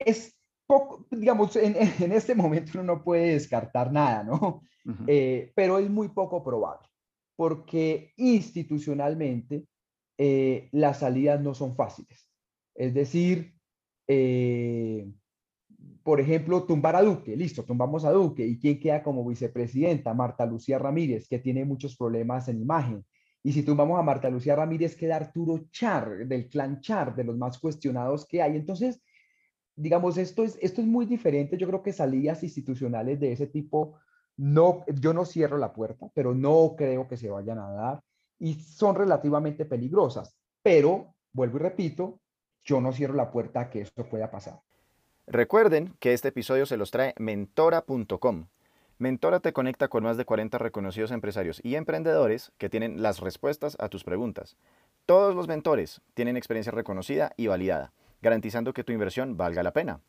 [0.00, 4.62] Es poco, digamos, en, en, este momento uno no puede descartar nada, ¿no?
[5.06, 6.88] Eh, pero es muy poco probable,
[7.37, 9.66] porque institucionalmente
[10.18, 12.31] eh, las salidas no son fáciles.
[12.75, 13.55] Es decir,
[14.09, 15.11] eh,
[16.03, 18.46] por ejemplo, tumbar a Duque, listo, tumbamos a Duque.
[18.46, 20.14] ¿Y quién queda como vicepresidenta?
[20.14, 23.05] Marta Lucía Ramírez, que tiene muchos problemas en imagen.
[23.42, 27.37] Y si tumbamos a Marta Lucía Ramírez, queda Arturo Char, del clan Char, de los
[27.37, 28.57] más cuestionados que hay.
[28.57, 29.03] Entonces,
[29.75, 31.57] digamos, esto es, esto es muy diferente.
[31.57, 33.99] Yo creo que salidas institucionales de ese tipo,
[34.37, 38.01] no, yo no cierro la puerta, pero no creo que se vayan a dar
[38.38, 40.35] y son relativamente peligrosas.
[40.62, 42.20] Pero, vuelvo y repito,
[42.64, 44.61] yo no cierro la puerta a que esto pueda pasar.
[45.27, 48.46] Recuerden que este episodio se los trae mentora.com.
[48.99, 53.77] Mentora te conecta con más de 40 reconocidos empresarios y emprendedores que tienen las respuestas
[53.79, 54.57] a tus preguntas.
[55.05, 57.92] Todos los mentores tienen experiencia reconocida y validada
[58.27, 60.01] garantizando que tu inversión valga la pena.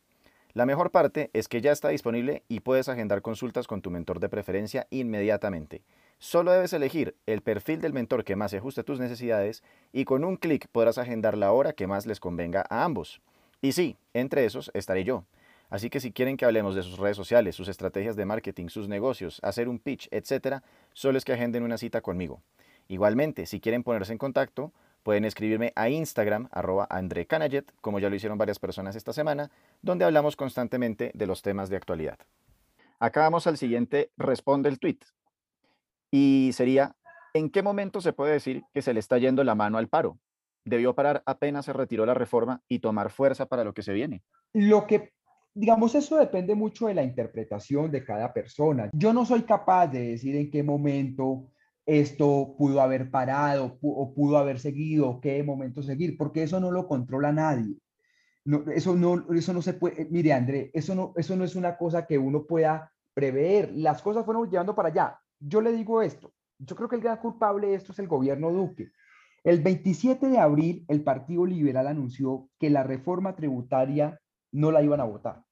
[0.53, 4.19] La mejor parte es que ya está disponible y puedes agendar consultas con tu mentor
[4.19, 5.83] de preferencia inmediatamente.
[6.19, 9.62] Solo debes elegir el perfil del mentor que más se ajuste a tus necesidades
[9.93, 13.21] y con un clic podrás agendar la hora que más les convenga a ambos.
[13.62, 15.25] Y sí, entre esos estaré yo.
[15.69, 18.88] Así que si quieren que hablemos de sus redes sociales, sus estrategias de marketing, sus
[18.88, 20.62] negocios, hacer un pitch, etc.,
[20.93, 22.41] solo es que agenden una cita conmigo.
[22.88, 24.71] Igualmente, si quieren ponerse en contacto,
[25.08, 27.26] Pueden escribirme a Instagram, arroba André
[27.80, 29.50] como ya lo hicieron varias personas esta semana,
[29.82, 32.17] donde hablamos constantemente de los temas de actualidad.
[33.00, 34.98] Acá vamos al siguiente, responde el tweet.
[36.12, 36.98] Y sería,
[37.34, 40.20] ¿en qué momento se puede decir que se le está yendo la mano al paro?
[40.65, 44.24] ¿Debió parar apenas se retiró la reforma y tomar fuerza para lo que se viene?
[44.52, 45.13] Lo que
[45.54, 48.89] digamos, eso depende mucho de la interpretación de cada persona.
[48.91, 51.48] Yo no soy capaz de decir en qué momento
[51.88, 56.86] esto pudo haber parado o pudo haber seguido, qué momento seguir, porque eso no lo
[56.88, 57.78] controla nadie.
[58.43, 61.56] No, eso, no, eso no se puede, eh, mire André, eso no, eso no es
[61.56, 63.71] una cosa que uno pueda prever.
[63.73, 65.19] Las cosas fueron llevando para allá.
[65.39, 68.52] Yo le digo esto, yo creo que el gran culpable de esto es el gobierno
[68.52, 68.91] Duque.
[69.43, 74.19] El 27 de abril, el Partido Liberal anunció que la reforma tributaria
[74.52, 75.45] no la iban a votar.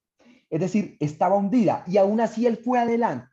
[0.49, 3.27] Es decir, estaba hundida y aún así él fue adelante.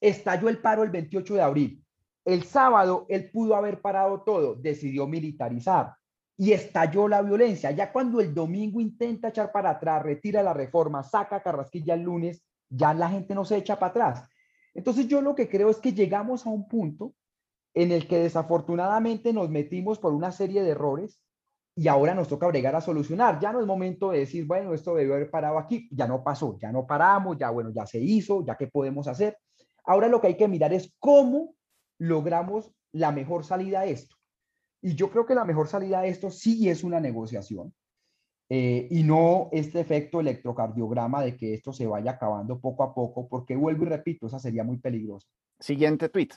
[0.00, 1.84] Estalló el paro el 28 de abril.
[2.28, 5.94] El sábado él pudo haber parado todo, decidió militarizar
[6.36, 7.70] y estalló la violencia.
[7.70, 12.44] Ya cuando el domingo intenta echar para atrás, retira la reforma, saca Carrasquilla el lunes,
[12.68, 14.28] ya la gente no se echa para atrás.
[14.74, 17.14] Entonces yo lo que creo es que llegamos a un punto
[17.72, 21.22] en el que desafortunadamente nos metimos por una serie de errores
[21.74, 23.40] y ahora nos toca bregar a solucionar.
[23.40, 26.58] Ya no es momento de decir, bueno, esto debió haber parado aquí, ya no pasó,
[26.58, 29.38] ya no paramos, ya bueno, ya se hizo, ya qué podemos hacer.
[29.86, 31.54] Ahora lo que hay que mirar es cómo
[31.98, 34.16] logramos la mejor salida a esto.
[34.80, 37.74] Y yo creo que la mejor salida a esto sí es una negociación.
[38.50, 43.28] Eh, y no este efecto electrocardiograma de que esto se vaya acabando poco a poco,
[43.28, 45.28] porque vuelvo y repito, esa sería muy peligrosa.
[45.60, 46.30] Siguiente tweet.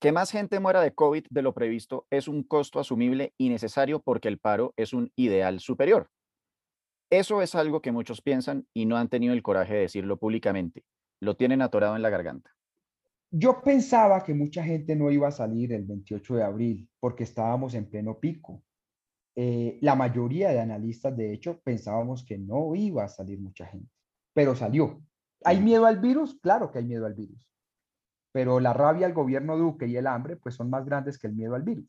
[0.00, 4.00] Que más gente muera de COVID de lo previsto es un costo asumible y necesario
[4.00, 6.08] porque el paro es un ideal superior.
[7.10, 10.84] Eso es algo que muchos piensan y no han tenido el coraje de decirlo públicamente.
[11.20, 12.50] Lo tienen atorado en la garganta.
[13.30, 17.74] Yo pensaba que mucha gente no iba a salir el 28 de abril porque estábamos
[17.74, 18.62] en pleno pico
[19.36, 23.90] eh, la mayoría de analistas, de hecho, pensábamos que no iba a salir mucha gente,
[24.34, 25.02] pero salió.
[25.44, 26.38] ¿Hay miedo al virus?
[26.40, 27.48] Claro que hay miedo al virus.
[28.32, 31.34] Pero la rabia al gobierno Duque y el hambre, pues son más grandes que el
[31.34, 31.86] miedo al virus.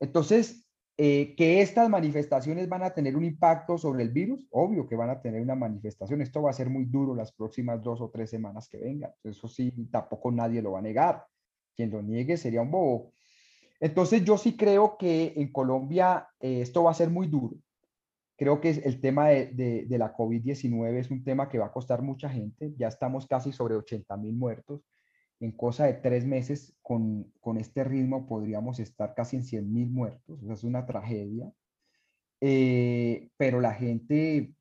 [0.00, 0.65] Entonces,
[0.98, 5.10] eh, que estas manifestaciones van a tener un impacto sobre el virus, obvio que van
[5.10, 6.22] a tener una manifestación.
[6.22, 9.12] Esto va a ser muy duro las próximas dos o tres semanas que vengan.
[9.22, 11.26] Eso sí, tampoco nadie lo va a negar.
[11.74, 13.12] Quien lo niegue sería un bobo.
[13.78, 17.56] Entonces yo sí creo que en Colombia eh, esto va a ser muy duro.
[18.38, 22.28] Creo que el tema de, la COVID-19 es un tema que va a costar mucha
[22.28, 22.74] gente.
[22.76, 24.82] Ya estamos casi sobre 80 mil muertos.
[25.40, 30.42] En cosa de tres meses con, este ritmo podríamos estar casi en 100 mil muertos.
[30.50, 31.52] es una tragedia.
[32.40, 34.52] Eh, pero la gente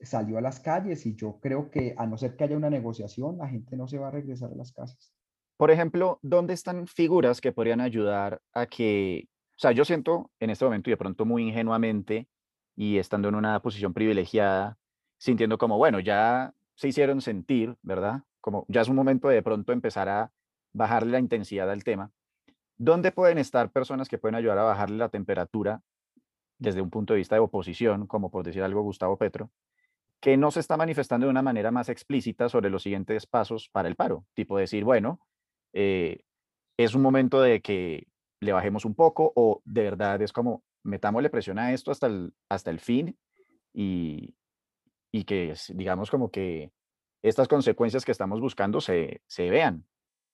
[0.00, 3.38] salió a las calles y yo creo que a no ser que haya una negociación,
[3.38, 5.14] la gente no se va a regresar a las casas.
[5.56, 10.50] Por ejemplo, ¿dónde están figuras que podrían ayudar a que, o sea, yo siento en
[10.50, 12.28] este momento y de pronto muy ingenuamente
[12.74, 14.76] y estando en una posición privilegiada,
[15.18, 18.22] sintiendo como, bueno, ya se hicieron sentir, ¿verdad?
[18.42, 20.30] Como ya es un momento de, de pronto empezar a
[20.74, 22.10] bajarle la intensidad al tema.
[22.76, 25.80] ¿Dónde pueden estar personas que pueden ayudar a bajarle la temperatura
[26.58, 29.50] desde un punto de vista de oposición, como por decir algo Gustavo Petro,
[30.20, 33.88] que no se está manifestando de una manera más explícita sobre los siguientes pasos para
[33.88, 34.26] el paro?
[34.34, 35.20] Tipo decir, bueno,
[35.72, 36.20] eh,
[36.76, 38.06] es un momento de que
[38.40, 42.34] le bajemos un poco o de verdad es como metámosle presión a esto hasta el,
[42.48, 43.16] hasta el fin
[43.72, 44.34] y,
[45.12, 46.72] y que digamos como que
[47.22, 49.86] estas consecuencias que estamos buscando se, se vean.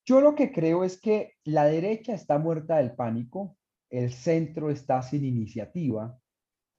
[0.05, 3.57] Yo lo que creo es que la derecha está muerta del pánico,
[3.89, 6.19] el centro está sin iniciativa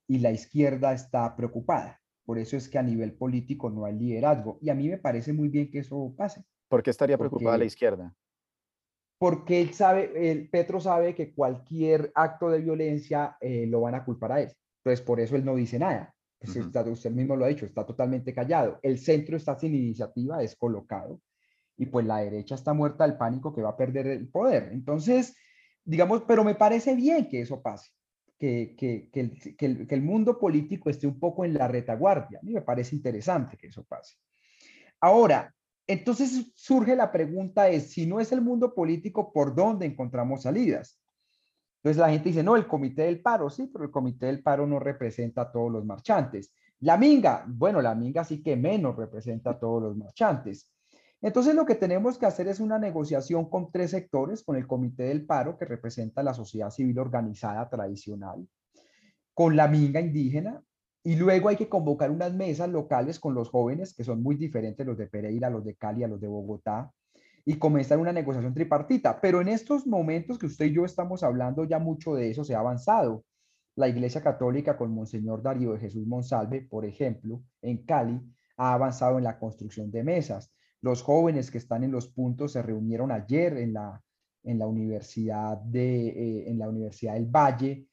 [0.09, 2.01] y la izquierda está preocupada.
[2.25, 4.59] Por eso es que a nivel político no hay liderazgo.
[4.61, 6.45] Y a mí me parece muy bien que eso pase.
[6.69, 8.15] ¿Por qué estaría preocupada la izquierda?
[9.21, 14.03] porque él sabe, el Petro sabe que cualquier acto de violencia eh, lo van a
[14.03, 14.51] culpar a él.
[14.79, 16.15] Entonces, por eso él no dice nada.
[16.43, 18.79] Usted mismo lo ha dicho, está totalmente callado.
[18.83, 21.21] El centro está sin iniciativa, descolocado.
[21.77, 24.71] Y pues la derecha está muerta del pánico que va a perder el poder.
[24.73, 25.37] Entonces,
[25.85, 27.91] digamos, pero me parece bien que eso pase.
[28.39, 32.39] Que, que, que, el, que, el, mundo político esté un poco en la retaguardia.
[32.39, 34.17] A mí me parece interesante que eso pase.
[34.99, 35.55] Ahora,
[35.87, 40.99] entonces surge la pregunta es, si no es el mundo político, ¿por dónde encontramos salidas?
[41.83, 44.67] Entonces la gente dice, no, el comité del paro, sí, pero el comité del paro
[44.67, 46.53] no representa a todos los marchantes.
[46.81, 50.71] La minga, bueno, la minga sí que menos representa a todos los marchantes.
[51.23, 55.05] Entonces lo que tenemos que hacer es una negociación con tres sectores, con el comité
[55.05, 58.47] del paro, que representa la sociedad civil organizada tradicional,
[59.33, 60.63] con la minga indígena,
[61.03, 64.87] y luego hay que convocar unas mesas locales con los jóvenes, que son muy diferentes
[64.87, 66.93] los de Pereira, los de Cali, a los de Bogotá,
[67.45, 69.21] y comenzar una negociación tripartita.
[69.21, 72.55] Pero en estos momentos que usted y yo estamos hablando, ya mucho de eso se
[72.55, 73.25] ha avanzado.
[73.77, 78.21] La Iglesia Católica con Monseñor Darío de Jesús Monsalve, por ejemplo, en Cali,
[78.57, 80.53] ha avanzado en la construcción de mesas.
[80.83, 84.03] Los jóvenes que están en los puntos se reunieron ayer en la,
[84.43, 87.87] en la Universidad, de, eh, en la Universidad del Valle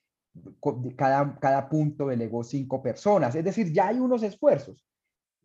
[0.96, 3.36] cada, cada punto delegó cinco personas.
[3.36, 4.86] Es decir, ya hay unos esfuerzos.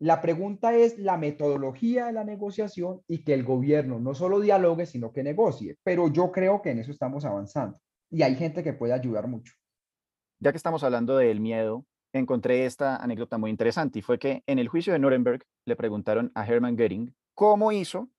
[0.03, 4.85] La pregunta es la metodología de la negociación y que el gobierno no solo dialogue,
[4.85, 5.77] sino que negocie.
[5.81, 7.79] Pero yo creo que en eso estamos avanzando
[8.11, 9.53] y hay gente que puede ayudar mucho.
[10.41, 14.59] Ya que estamos hablando del miedo, encontré esta anécdota muy interesante y fue que en
[14.59, 18.09] el juicio de Nuremberg le preguntaron a Hermann Göring cómo hizo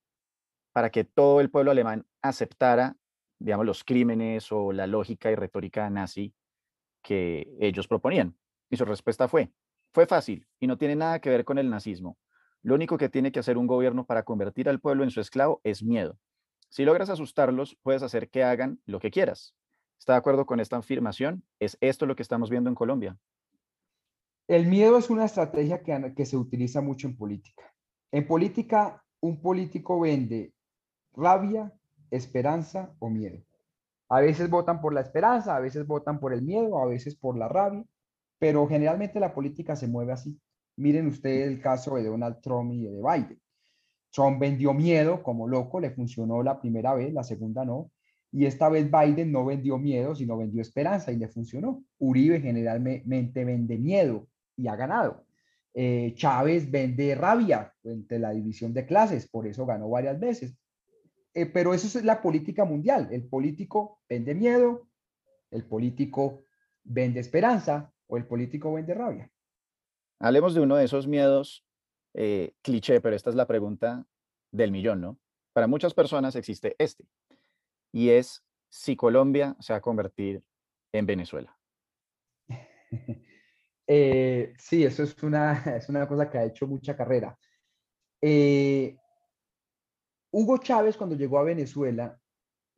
[0.72, 2.96] para que todo el pueblo alemán aceptara,
[3.38, 6.32] digamos, los crímenes o la lógica y retórica nazi
[7.02, 8.34] que ellos proponían.
[8.70, 9.52] Y su respuesta fue,
[9.94, 12.18] fue fácil y no tiene nada que ver con el nazismo.
[12.62, 15.60] Lo único que tiene que hacer un gobierno para convertir al pueblo en su esclavo
[15.62, 16.18] es miedo.
[16.68, 19.54] Si logras asustarlos, puedes hacer que hagan lo que quieras.
[19.96, 21.44] ¿Está de acuerdo con esta afirmación?
[21.60, 23.16] ¿Es esto lo que estamos viendo en Colombia?
[24.48, 27.72] El miedo es una estrategia que, que se utiliza mucho en política.
[28.10, 30.52] En política, un político vende
[31.12, 31.72] rabia,
[32.10, 33.38] esperanza o miedo.
[34.08, 37.38] A veces votan por la esperanza, a veces votan por el miedo, a veces por
[37.38, 37.84] la rabia,
[38.44, 40.38] pero generalmente la política se mueve así.
[40.76, 43.40] Miren ustedes el caso de Donald Trump y de Biden.
[44.12, 47.90] Trump vendió miedo como loco, le funcionó la primera vez, la segunda no,
[48.30, 51.82] y esta vez Biden no vendió miedo, sino vendió esperanza y le funcionó.
[51.96, 54.28] Uribe generalmente vende miedo,
[54.58, 55.24] y ha ganado.
[55.72, 60.54] Eh, Chávez vende rabia entre la división de clases, por eso ganó varias veces.
[61.32, 63.08] Eh, pero eso es la política mundial.
[63.10, 64.86] El político vende miedo,
[65.50, 66.44] el político
[66.82, 69.30] vende esperanza o el político vende rabia.
[70.20, 71.64] Hablemos de uno de esos miedos
[72.14, 74.06] eh, cliché, pero esta es la pregunta
[74.52, 75.18] del millón, ¿no?
[75.52, 77.04] Para muchas personas existe este,
[77.92, 80.42] y es si Colombia se va a convertir
[80.92, 81.56] en Venezuela.
[83.86, 87.38] Eh, sí, eso es una, es una cosa que ha hecho mucha carrera.
[88.22, 88.96] Eh,
[90.30, 92.18] Hugo Chávez, cuando llegó a Venezuela,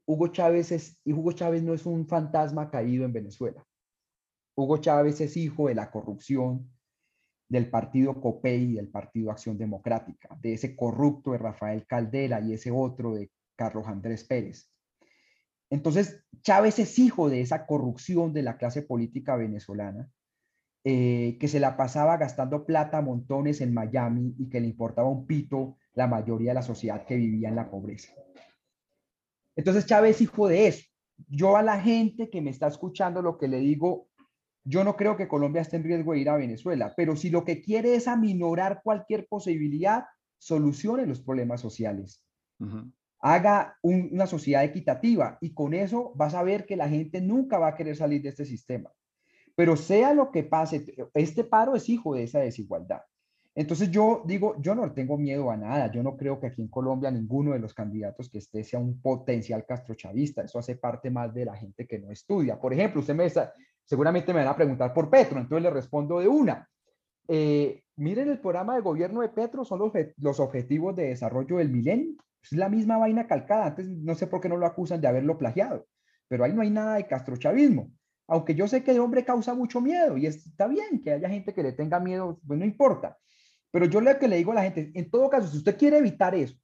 [0.05, 3.65] Hugo Chávez, es, y Hugo Chávez no es un fantasma caído en Venezuela.
[4.57, 6.71] Hugo Chávez es hijo de la corrupción
[7.49, 12.55] del partido COPEI y del partido Acción Democrática, de ese corrupto de Rafael Caldera y
[12.55, 14.69] ese otro de Carlos Andrés Pérez.
[15.71, 20.09] Entonces, Chávez es hijo de esa corrupción de la clase política venezolana
[20.85, 25.09] eh, que se la pasaba gastando plata a montones en Miami y que le importaba
[25.09, 28.13] un pito la mayoría de la sociedad que vivía en la pobreza.
[29.57, 30.87] Entonces Chávez hijo de eso.
[31.29, 34.09] Yo a la gente que me está escuchando lo que le digo,
[34.69, 37.45] yo no creo que Colombia esté en riesgo de ir a Venezuela, pero si lo
[37.45, 40.05] que quiere es aminorar cualquier posibilidad,
[40.39, 42.25] solucione los problemas sociales.
[43.21, 47.69] Haga una sociedad equitativa y con eso vas a ver que la gente nunca va
[47.69, 48.91] a querer salir de este sistema.
[49.55, 53.03] Pero sea lo que pase, este paro es hijo de esa desigualdad.
[53.55, 55.91] Entonces yo digo, yo no tengo miedo a nada.
[55.91, 59.01] Yo no creo que aquí en Colombia ninguno de los candidatos que esté sea un
[59.01, 60.43] potencial castrochavista.
[60.43, 62.61] Eso hace parte más de la gente que no estudia.
[62.61, 63.55] Por ejemplo, usted me está,
[63.87, 66.69] seguramente me van a preguntar por Petro, entonces le respondo de una.
[67.29, 71.71] Eh, miren el programa de gobierno de Petro, son los, los objetivos de desarrollo del
[71.71, 72.15] milenio.
[72.43, 73.67] Es la misma vaina calcada.
[73.67, 75.87] Antes no sé por qué no lo acusan de haberlo plagiado,
[76.29, 77.91] pero ahí no hay nada de castrochavismo
[78.29, 81.55] aunque yo sé que el hombre causa mucho miedo y está bien que haya gente
[81.55, 83.19] que le tenga miedo, pues no importa.
[83.71, 85.99] Pero yo lo que le digo a la gente, en todo caso, si usted quiere
[85.99, 86.57] evitar eso,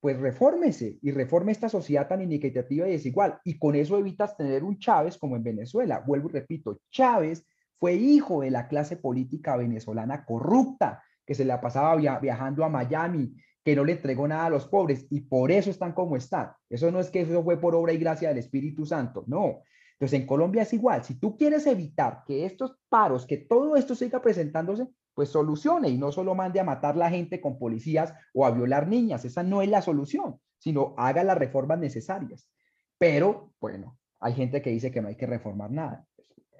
[0.00, 3.38] pues refórmese y reforme esta sociedad tan inequitativa y desigual.
[3.44, 6.02] Y con eso evitas tener un Chávez como en Venezuela.
[6.06, 7.46] Vuelvo y repito, Chávez
[7.78, 13.36] fue hijo de la clase política venezolana corrupta, que se la pasaba viajando a Miami,
[13.62, 16.52] que no le entregó nada a los pobres y por eso están como están.
[16.68, 19.62] Eso no es que eso fue por obra y gracia del Espíritu Santo, no.
[19.92, 21.04] Entonces, en Colombia es igual.
[21.04, 24.86] Si tú quieres evitar que estos paros, que todo esto siga presentándose,
[25.20, 28.88] pues solucione y no solo mande a matar la gente con policías o a violar
[28.88, 29.22] niñas.
[29.26, 32.48] Esa no es la solución, sino haga las reformas necesarias.
[32.96, 36.06] Pero, bueno, hay gente que dice que no hay que reformar nada.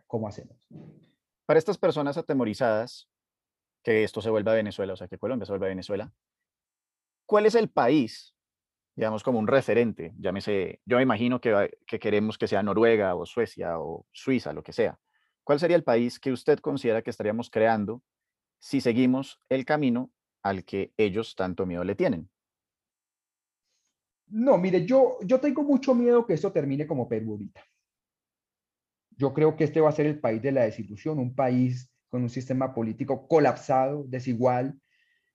[0.06, 0.68] ¿Cómo hacemos?
[1.46, 3.08] Para estas personas atemorizadas,
[3.82, 6.12] que esto se vuelva Venezuela, o sea, que Colombia se vuelva Venezuela,
[7.24, 8.34] ¿cuál es el país
[8.94, 13.24] digamos, como un referente, llámese, yo me imagino que, que queremos que sea Noruega o
[13.24, 14.98] Suecia o Suiza, lo que sea.
[15.42, 18.02] ¿Cuál sería el país que usted considera que estaríamos creando
[18.60, 22.30] si seguimos el camino al que ellos tanto miedo le tienen?
[24.28, 27.64] No, mire, yo, yo tengo mucho miedo que esto termine como Perú ahorita.
[29.16, 32.22] Yo creo que este va a ser el país de la desilusión, un país con
[32.22, 34.80] un sistema político colapsado, desigual,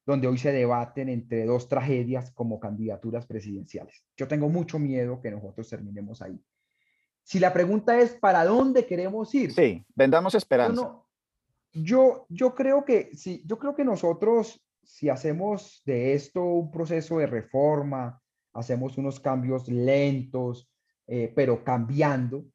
[0.06, 4.06] donde hoy se debaten entre dos tragedias como candidaturas presidenciales.
[4.16, 6.40] Yo tengo mucho miedo que nosotros terminemos ahí.
[7.24, 9.52] Si la pregunta es, ¿para dónde queremos ir?
[9.52, 10.82] Sí, vendamos esperanza.
[10.82, 11.05] Yo,
[11.76, 17.28] yo, creo que sí, yo creo que nosotros, si hacemos de esto un proceso de
[17.28, 18.22] reforma,
[18.54, 20.70] hacemos unos cambios lentos,
[21.08, 22.46] eh, pero cambiando,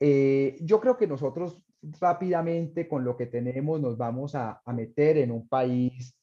[0.00, 1.62] eh, yo creo que nosotros
[2.00, 6.16] rápidamente con lo que tenemos nos vamos a, meter en un país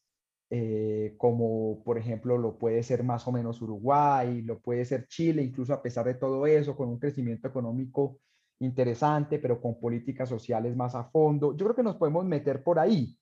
[0.49, 5.43] eh, como por ejemplo lo puede ser más o menos Uruguay, lo puede ser Chile,
[5.43, 8.19] incluso a pesar de todo eso, con un crecimiento económico
[8.61, 11.55] interesante, pero con políticas sociales más a fondo.
[11.55, 13.17] Yo creo que nos podemos meter por ahí.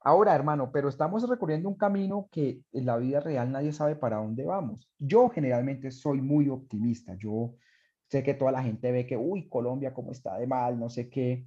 [0.00, 4.18] Ahora, hermano, pero estamos recorriendo un camino que en la vida real nadie sabe para
[4.18, 4.88] dónde vamos.
[4.98, 7.14] Yo generalmente soy muy optimista.
[7.18, 7.54] Yo
[8.08, 11.08] sé que toda la gente ve que, uy, Colombia, cómo está de mal, no sé
[11.08, 11.46] qué.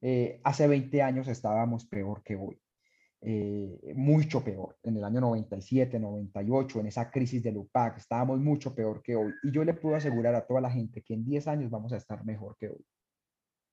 [0.00, 2.60] Eh, hace 20 años estábamos peor que hoy.
[3.26, 4.76] Eh, mucho peor.
[4.82, 9.32] En el año 97, 98, en esa crisis del UPAC, estábamos mucho peor que hoy.
[9.42, 11.96] Y yo le puedo asegurar a toda la gente que en 10 años vamos a
[11.96, 12.84] estar mejor que hoy.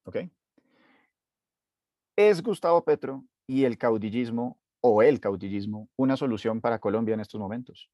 [0.05, 0.17] Ok.
[2.15, 7.41] ¿Es Gustavo Petro y el caudillismo o el caudillismo una solución para Colombia en estos
[7.41, 7.91] momentos?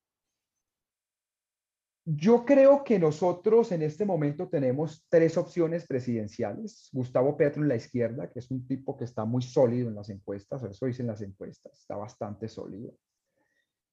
[2.09, 6.87] Yo creo que nosotros en este momento tenemos tres opciones presidenciales.
[6.93, 10.09] Gustavo Petro en la izquierda, que es un tipo que está muy sólido en las
[10.09, 12.93] encuestas, eso dicen las encuestas, está bastante sólido.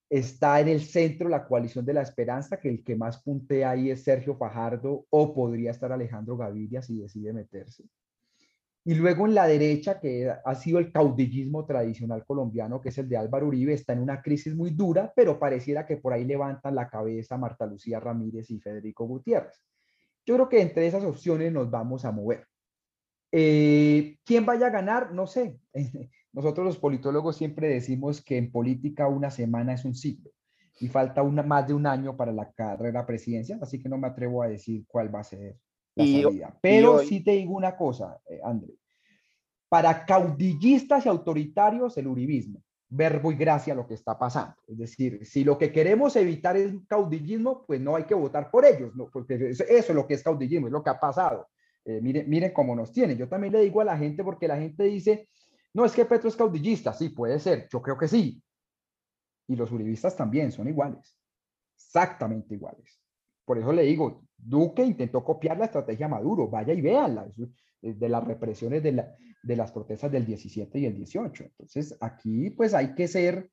[0.09, 3.91] Está en el centro la coalición de la esperanza, que el que más puntea ahí
[3.91, 7.83] es Sergio Fajardo o podría estar Alejandro Gaviria si decide meterse.
[8.87, 13.09] Y luego en la derecha, que ha sido el caudillismo tradicional colombiano, que es el
[13.09, 16.75] de Álvaro Uribe, está en una crisis muy dura, pero pareciera que por ahí levantan
[16.75, 19.59] la cabeza Marta Lucía Ramírez y Federico Gutiérrez.
[20.23, 22.45] Yo creo que entre esas opciones nos vamos a mover.
[23.31, 25.11] Eh, ¿Quién vaya a ganar?
[25.13, 25.59] No sé.
[26.31, 30.29] Nosotros los politólogos siempre decimos que en política una semana es un ciclo
[30.79, 34.07] y falta una, más de un año para la carrera presidencial, así que no me
[34.07, 35.57] atrevo a decir cuál va a ser
[36.61, 38.73] pero sí te digo una cosa, eh, André.
[39.69, 44.55] Para caudillistas y autoritarios, el uribismo, verbo y gracia lo que está pasando.
[44.67, 48.65] Es decir, si lo que queremos evitar es caudillismo, pues no hay que votar por
[48.65, 49.09] ellos, ¿no?
[49.11, 51.47] porque eso es lo que es caudillismo, es lo que ha pasado.
[51.85, 53.15] Eh, miren, miren cómo nos tiene.
[53.15, 55.29] Yo también le digo a la gente, porque la gente dice,
[55.73, 58.41] no es que Petro es caudillista, sí, puede ser, yo creo que sí.
[59.47, 61.15] Y los uribistas también son iguales,
[61.75, 62.99] exactamente iguales.
[63.45, 67.27] Por eso le digo, Duque intentó copiar la estrategia Maduro, vaya y véanla,
[67.81, 71.43] de las represiones de, la, de las protestas del 17 y el 18.
[71.43, 73.49] Entonces, aquí pues hay que ser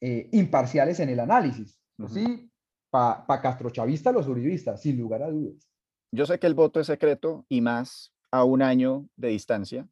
[0.00, 2.08] eh, imparciales en el análisis, ¿no?
[2.08, 2.50] Sí,
[2.90, 5.68] para pa castrochavistas los uribistas, sin lugar a dudas.
[6.10, 9.88] Yo sé que el voto es secreto y más a un año de distancia,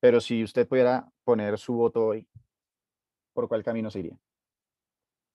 [0.00, 2.26] pero si usted pudiera poner su voto hoy,
[3.34, 4.18] ¿por cuál camino se iría?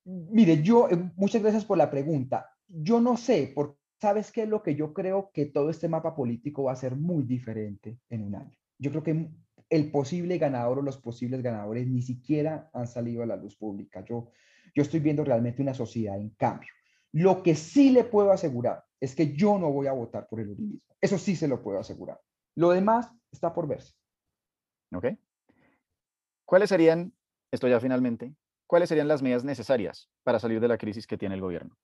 [0.03, 4.49] Mire, yo, eh, muchas gracias por la pregunta yo no sé, porque ¿sabes qué es
[4.49, 8.23] lo que yo creo que todo este mapa político va a ser muy diferente en
[8.23, 8.57] un año?
[8.79, 9.29] Yo creo que
[9.69, 14.03] el posible ganador o los posibles ganadores ni siquiera han salido a la luz pública.
[14.03, 14.31] Yo,
[14.73, 16.69] yo estoy viendo realmente una sociedad en cambio.
[17.11, 20.49] Lo que sí le puedo asegurar es que yo no voy a votar por el
[20.49, 20.95] uribismo.
[20.99, 22.19] Eso sí se lo puedo asegurar.
[22.55, 23.93] Lo demás está por verse.
[24.93, 25.05] Ok.
[26.43, 27.13] ¿Cuáles serían,
[27.51, 28.33] esto ya finalmente,
[28.65, 31.77] cuáles serían las medidas necesarias para salir de la crisis que tiene el gobierno?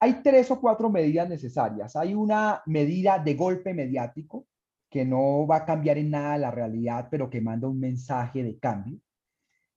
[0.00, 1.96] Hay tres o cuatro medidas necesarias.
[1.96, 4.46] Hay una medida de golpe mediático
[4.90, 8.58] que no va a cambiar en nada la realidad, pero que manda un mensaje de
[8.58, 8.98] cambio,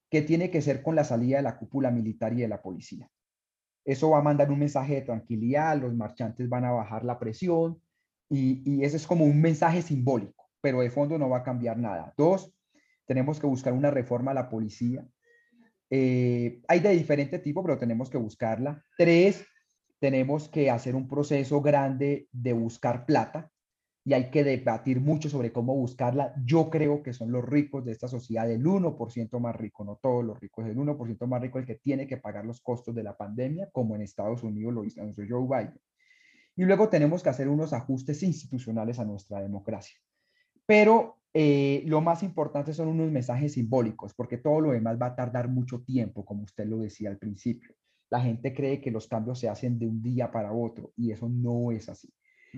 [0.09, 3.09] que tiene que ser con la salida de la cúpula militar y de la policía.
[3.85, 7.81] Eso va a mandar un mensaje de tranquilidad, los marchantes van a bajar la presión
[8.29, 11.77] y, y ese es como un mensaje simbólico, pero de fondo no va a cambiar
[11.77, 12.13] nada.
[12.17, 12.53] Dos,
[13.09, 15.03] tenemos que buscar una reforma a la policía.
[15.89, 18.83] Eh, hay de diferente tipo, pero tenemos que buscarla.
[18.95, 19.43] Tres,
[19.99, 23.51] tenemos que hacer un proceso grande de buscar plata
[24.05, 26.33] y hay que debatir mucho sobre cómo buscarla.
[26.43, 30.23] Yo creo que son los ricos de esta sociedad, el 1% más rico, no todos
[30.23, 33.15] los ricos, el 1% más rico el que tiene que pagar los costos de la
[33.15, 35.79] pandemia, como en Estados Unidos lo hizo Joe Biden.
[36.55, 39.97] Y luego tenemos que hacer unos ajustes institucionales a nuestra democracia.
[40.65, 45.15] Pero eh, lo más importante son unos mensajes simbólicos, porque todo lo demás va a
[45.15, 47.75] tardar mucho tiempo, como usted lo decía al principio
[48.09, 51.29] la gente cree que los cambios se hacen de un día para otro y eso
[51.29, 52.11] no es así.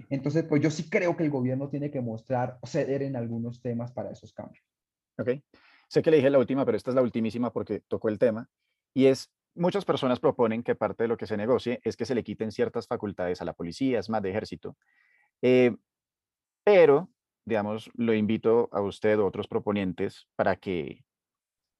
[0.09, 3.91] Entonces, pues yo sí creo que el gobierno tiene que mostrar ceder en algunos temas
[3.91, 4.63] para esos cambios.
[5.17, 5.31] Ok.
[5.89, 8.49] Sé que le dije la última, pero esta es la ultimísima porque tocó el tema.
[8.93, 12.15] Y es, muchas personas proponen que parte de lo que se negocie es que se
[12.15, 14.77] le quiten ciertas facultades a la policía, es más de ejército.
[15.41, 15.75] Eh,
[16.63, 17.09] pero,
[17.45, 21.03] digamos, lo invito a usted o otros proponientes para que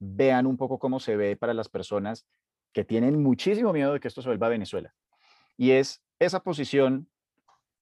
[0.02, 2.28] vean un poco cómo se ve para las personas
[2.74, 4.94] que tienen muchísimo miedo de que esto se vuelva a Venezuela.
[5.58, 7.10] Y es esa posición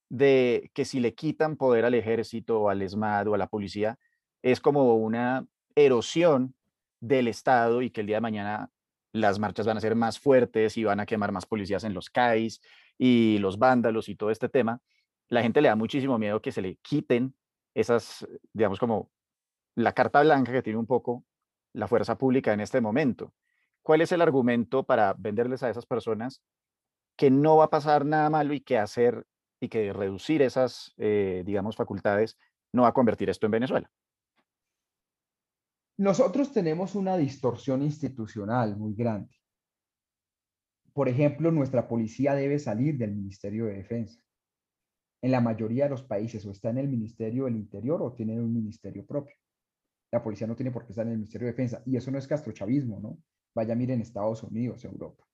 [0.09, 3.99] de que si le quitan poder al ejército o al ESMAD o a la policía,
[4.41, 6.55] es como una erosión
[6.99, 8.71] del Estado y que el día de mañana
[9.11, 12.09] las marchas van a ser más fuertes y van a quemar más policías en los
[12.09, 12.61] CAIs
[12.97, 14.81] y los vándalos y todo este tema.
[15.29, 17.35] La gente le da muchísimo miedo que se le quiten
[17.73, 19.11] esas, digamos, como
[19.75, 21.23] la carta blanca que tiene un poco
[21.73, 23.33] la fuerza pública en este momento.
[23.89, 26.43] ¿Cuál es el argumento para venderles a esas personas
[27.17, 29.25] que no va a pasar nada malo y que hacer
[29.59, 32.37] y que reducir esas, eh, digamos, facultades
[32.71, 33.91] no va a convertir esto en Venezuela?
[35.97, 39.35] Nosotros tenemos una distorsión institucional muy grande.
[40.93, 44.21] Por ejemplo, nuestra policía debe salir del Ministerio de Defensa.
[45.23, 48.39] En la mayoría de los países o está en el Ministerio del Interior o tiene
[48.39, 49.35] un ministerio propio.
[50.11, 51.81] La policía no tiene por qué estar en el Ministerio de Defensa.
[51.87, 53.17] Y eso no es castrochavismo, ¿no?
[53.59, 55.27] Vaya, miren Estados Unidos, Europa.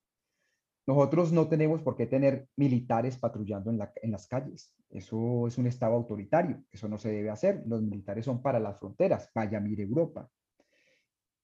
[0.88, 4.73] Nosotros no tenemos por qué tener militares patrullando en, las calles.
[4.89, 6.63] Eso es un Estado autoritario.
[6.71, 7.61] Eso no se debe hacer.
[7.67, 9.30] Los militares son para las fronteras.
[9.36, 10.28] Vaya, mire Europa.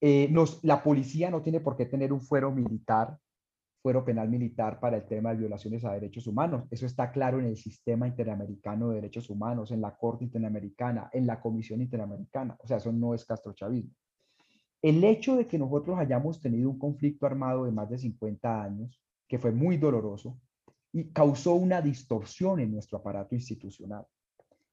[0.00, 0.28] Eh,
[0.62, 3.16] la policía no tiene por qué tener un fuero militar,
[3.80, 6.64] fuero penal militar para el tema de violaciones a derechos humanos.
[6.68, 11.28] Eso está claro en el sistema interamericano de derechos humanos, en la Corte Interamericana, en
[11.28, 12.56] la Comisión Interamericana.
[12.58, 13.94] O sea, eso no es castrochavismo.
[14.82, 19.00] El hecho de que nosotros hayamos tenido un conflicto armado de más de 50 años,
[19.28, 20.38] que fue muy doloroso,
[20.92, 24.04] y causó una distorsión en nuestro aparato institucional.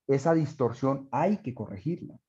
[0.07, 2.19] Esa distorsión hay que corregirla.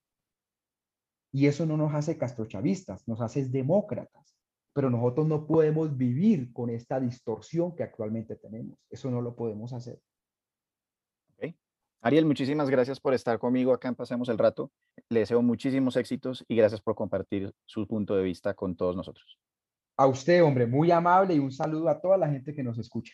[1.32, 4.36] Y eso no nos hace castrochavistas, nos hace demócratas.
[4.72, 8.78] Pero nosotros no podemos vivir con esta distorsión que actualmente tenemos.
[8.90, 10.00] Eso no lo podemos hacer.
[12.02, 14.70] Ariel, muchísimas gracias por estar conmigo acá en Pasemos el Rato.
[15.10, 19.38] Le deseo muchísimos éxitos y gracias por compartir su punto de vista con todos nosotros.
[19.98, 23.12] A usted, hombre, muy amable y un saludo a toda la gente que nos escucha.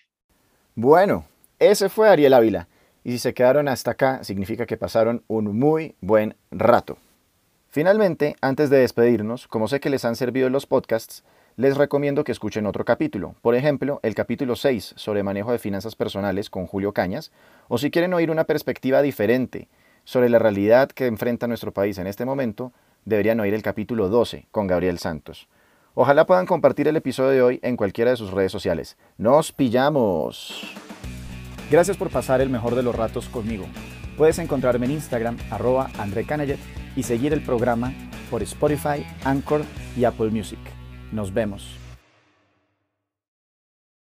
[0.76, 1.24] Bueno,
[1.58, 2.68] ese fue Ariel Ávila.
[3.02, 6.96] Y si se quedaron hasta acá, significa que pasaron un muy buen rato.
[7.68, 11.24] Finalmente, antes de despedirnos, como sé que les han servido los podcasts,
[11.56, 15.96] les recomiendo que escuchen otro capítulo, por ejemplo, el capítulo 6 sobre manejo de finanzas
[15.96, 17.32] personales con Julio Cañas,
[17.68, 19.68] o si quieren oír una perspectiva diferente
[20.04, 22.72] sobre la realidad que enfrenta nuestro país en este momento,
[23.06, 25.48] deberían oír el capítulo 12 con Gabriel Santos.
[25.94, 28.98] Ojalá puedan compartir el episodio de hoy en cualquiera de sus redes sociales.
[29.16, 30.74] ¡Nos pillamos!
[31.70, 33.64] Gracias por pasar el mejor de los ratos conmigo.
[34.18, 36.26] Puedes encontrarme en Instagram, arroba André
[36.94, 37.94] y seguir el programa
[38.30, 39.62] por Spotify, Anchor
[39.96, 40.75] y Apple Music.
[41.12, 41.85] Nos vemos.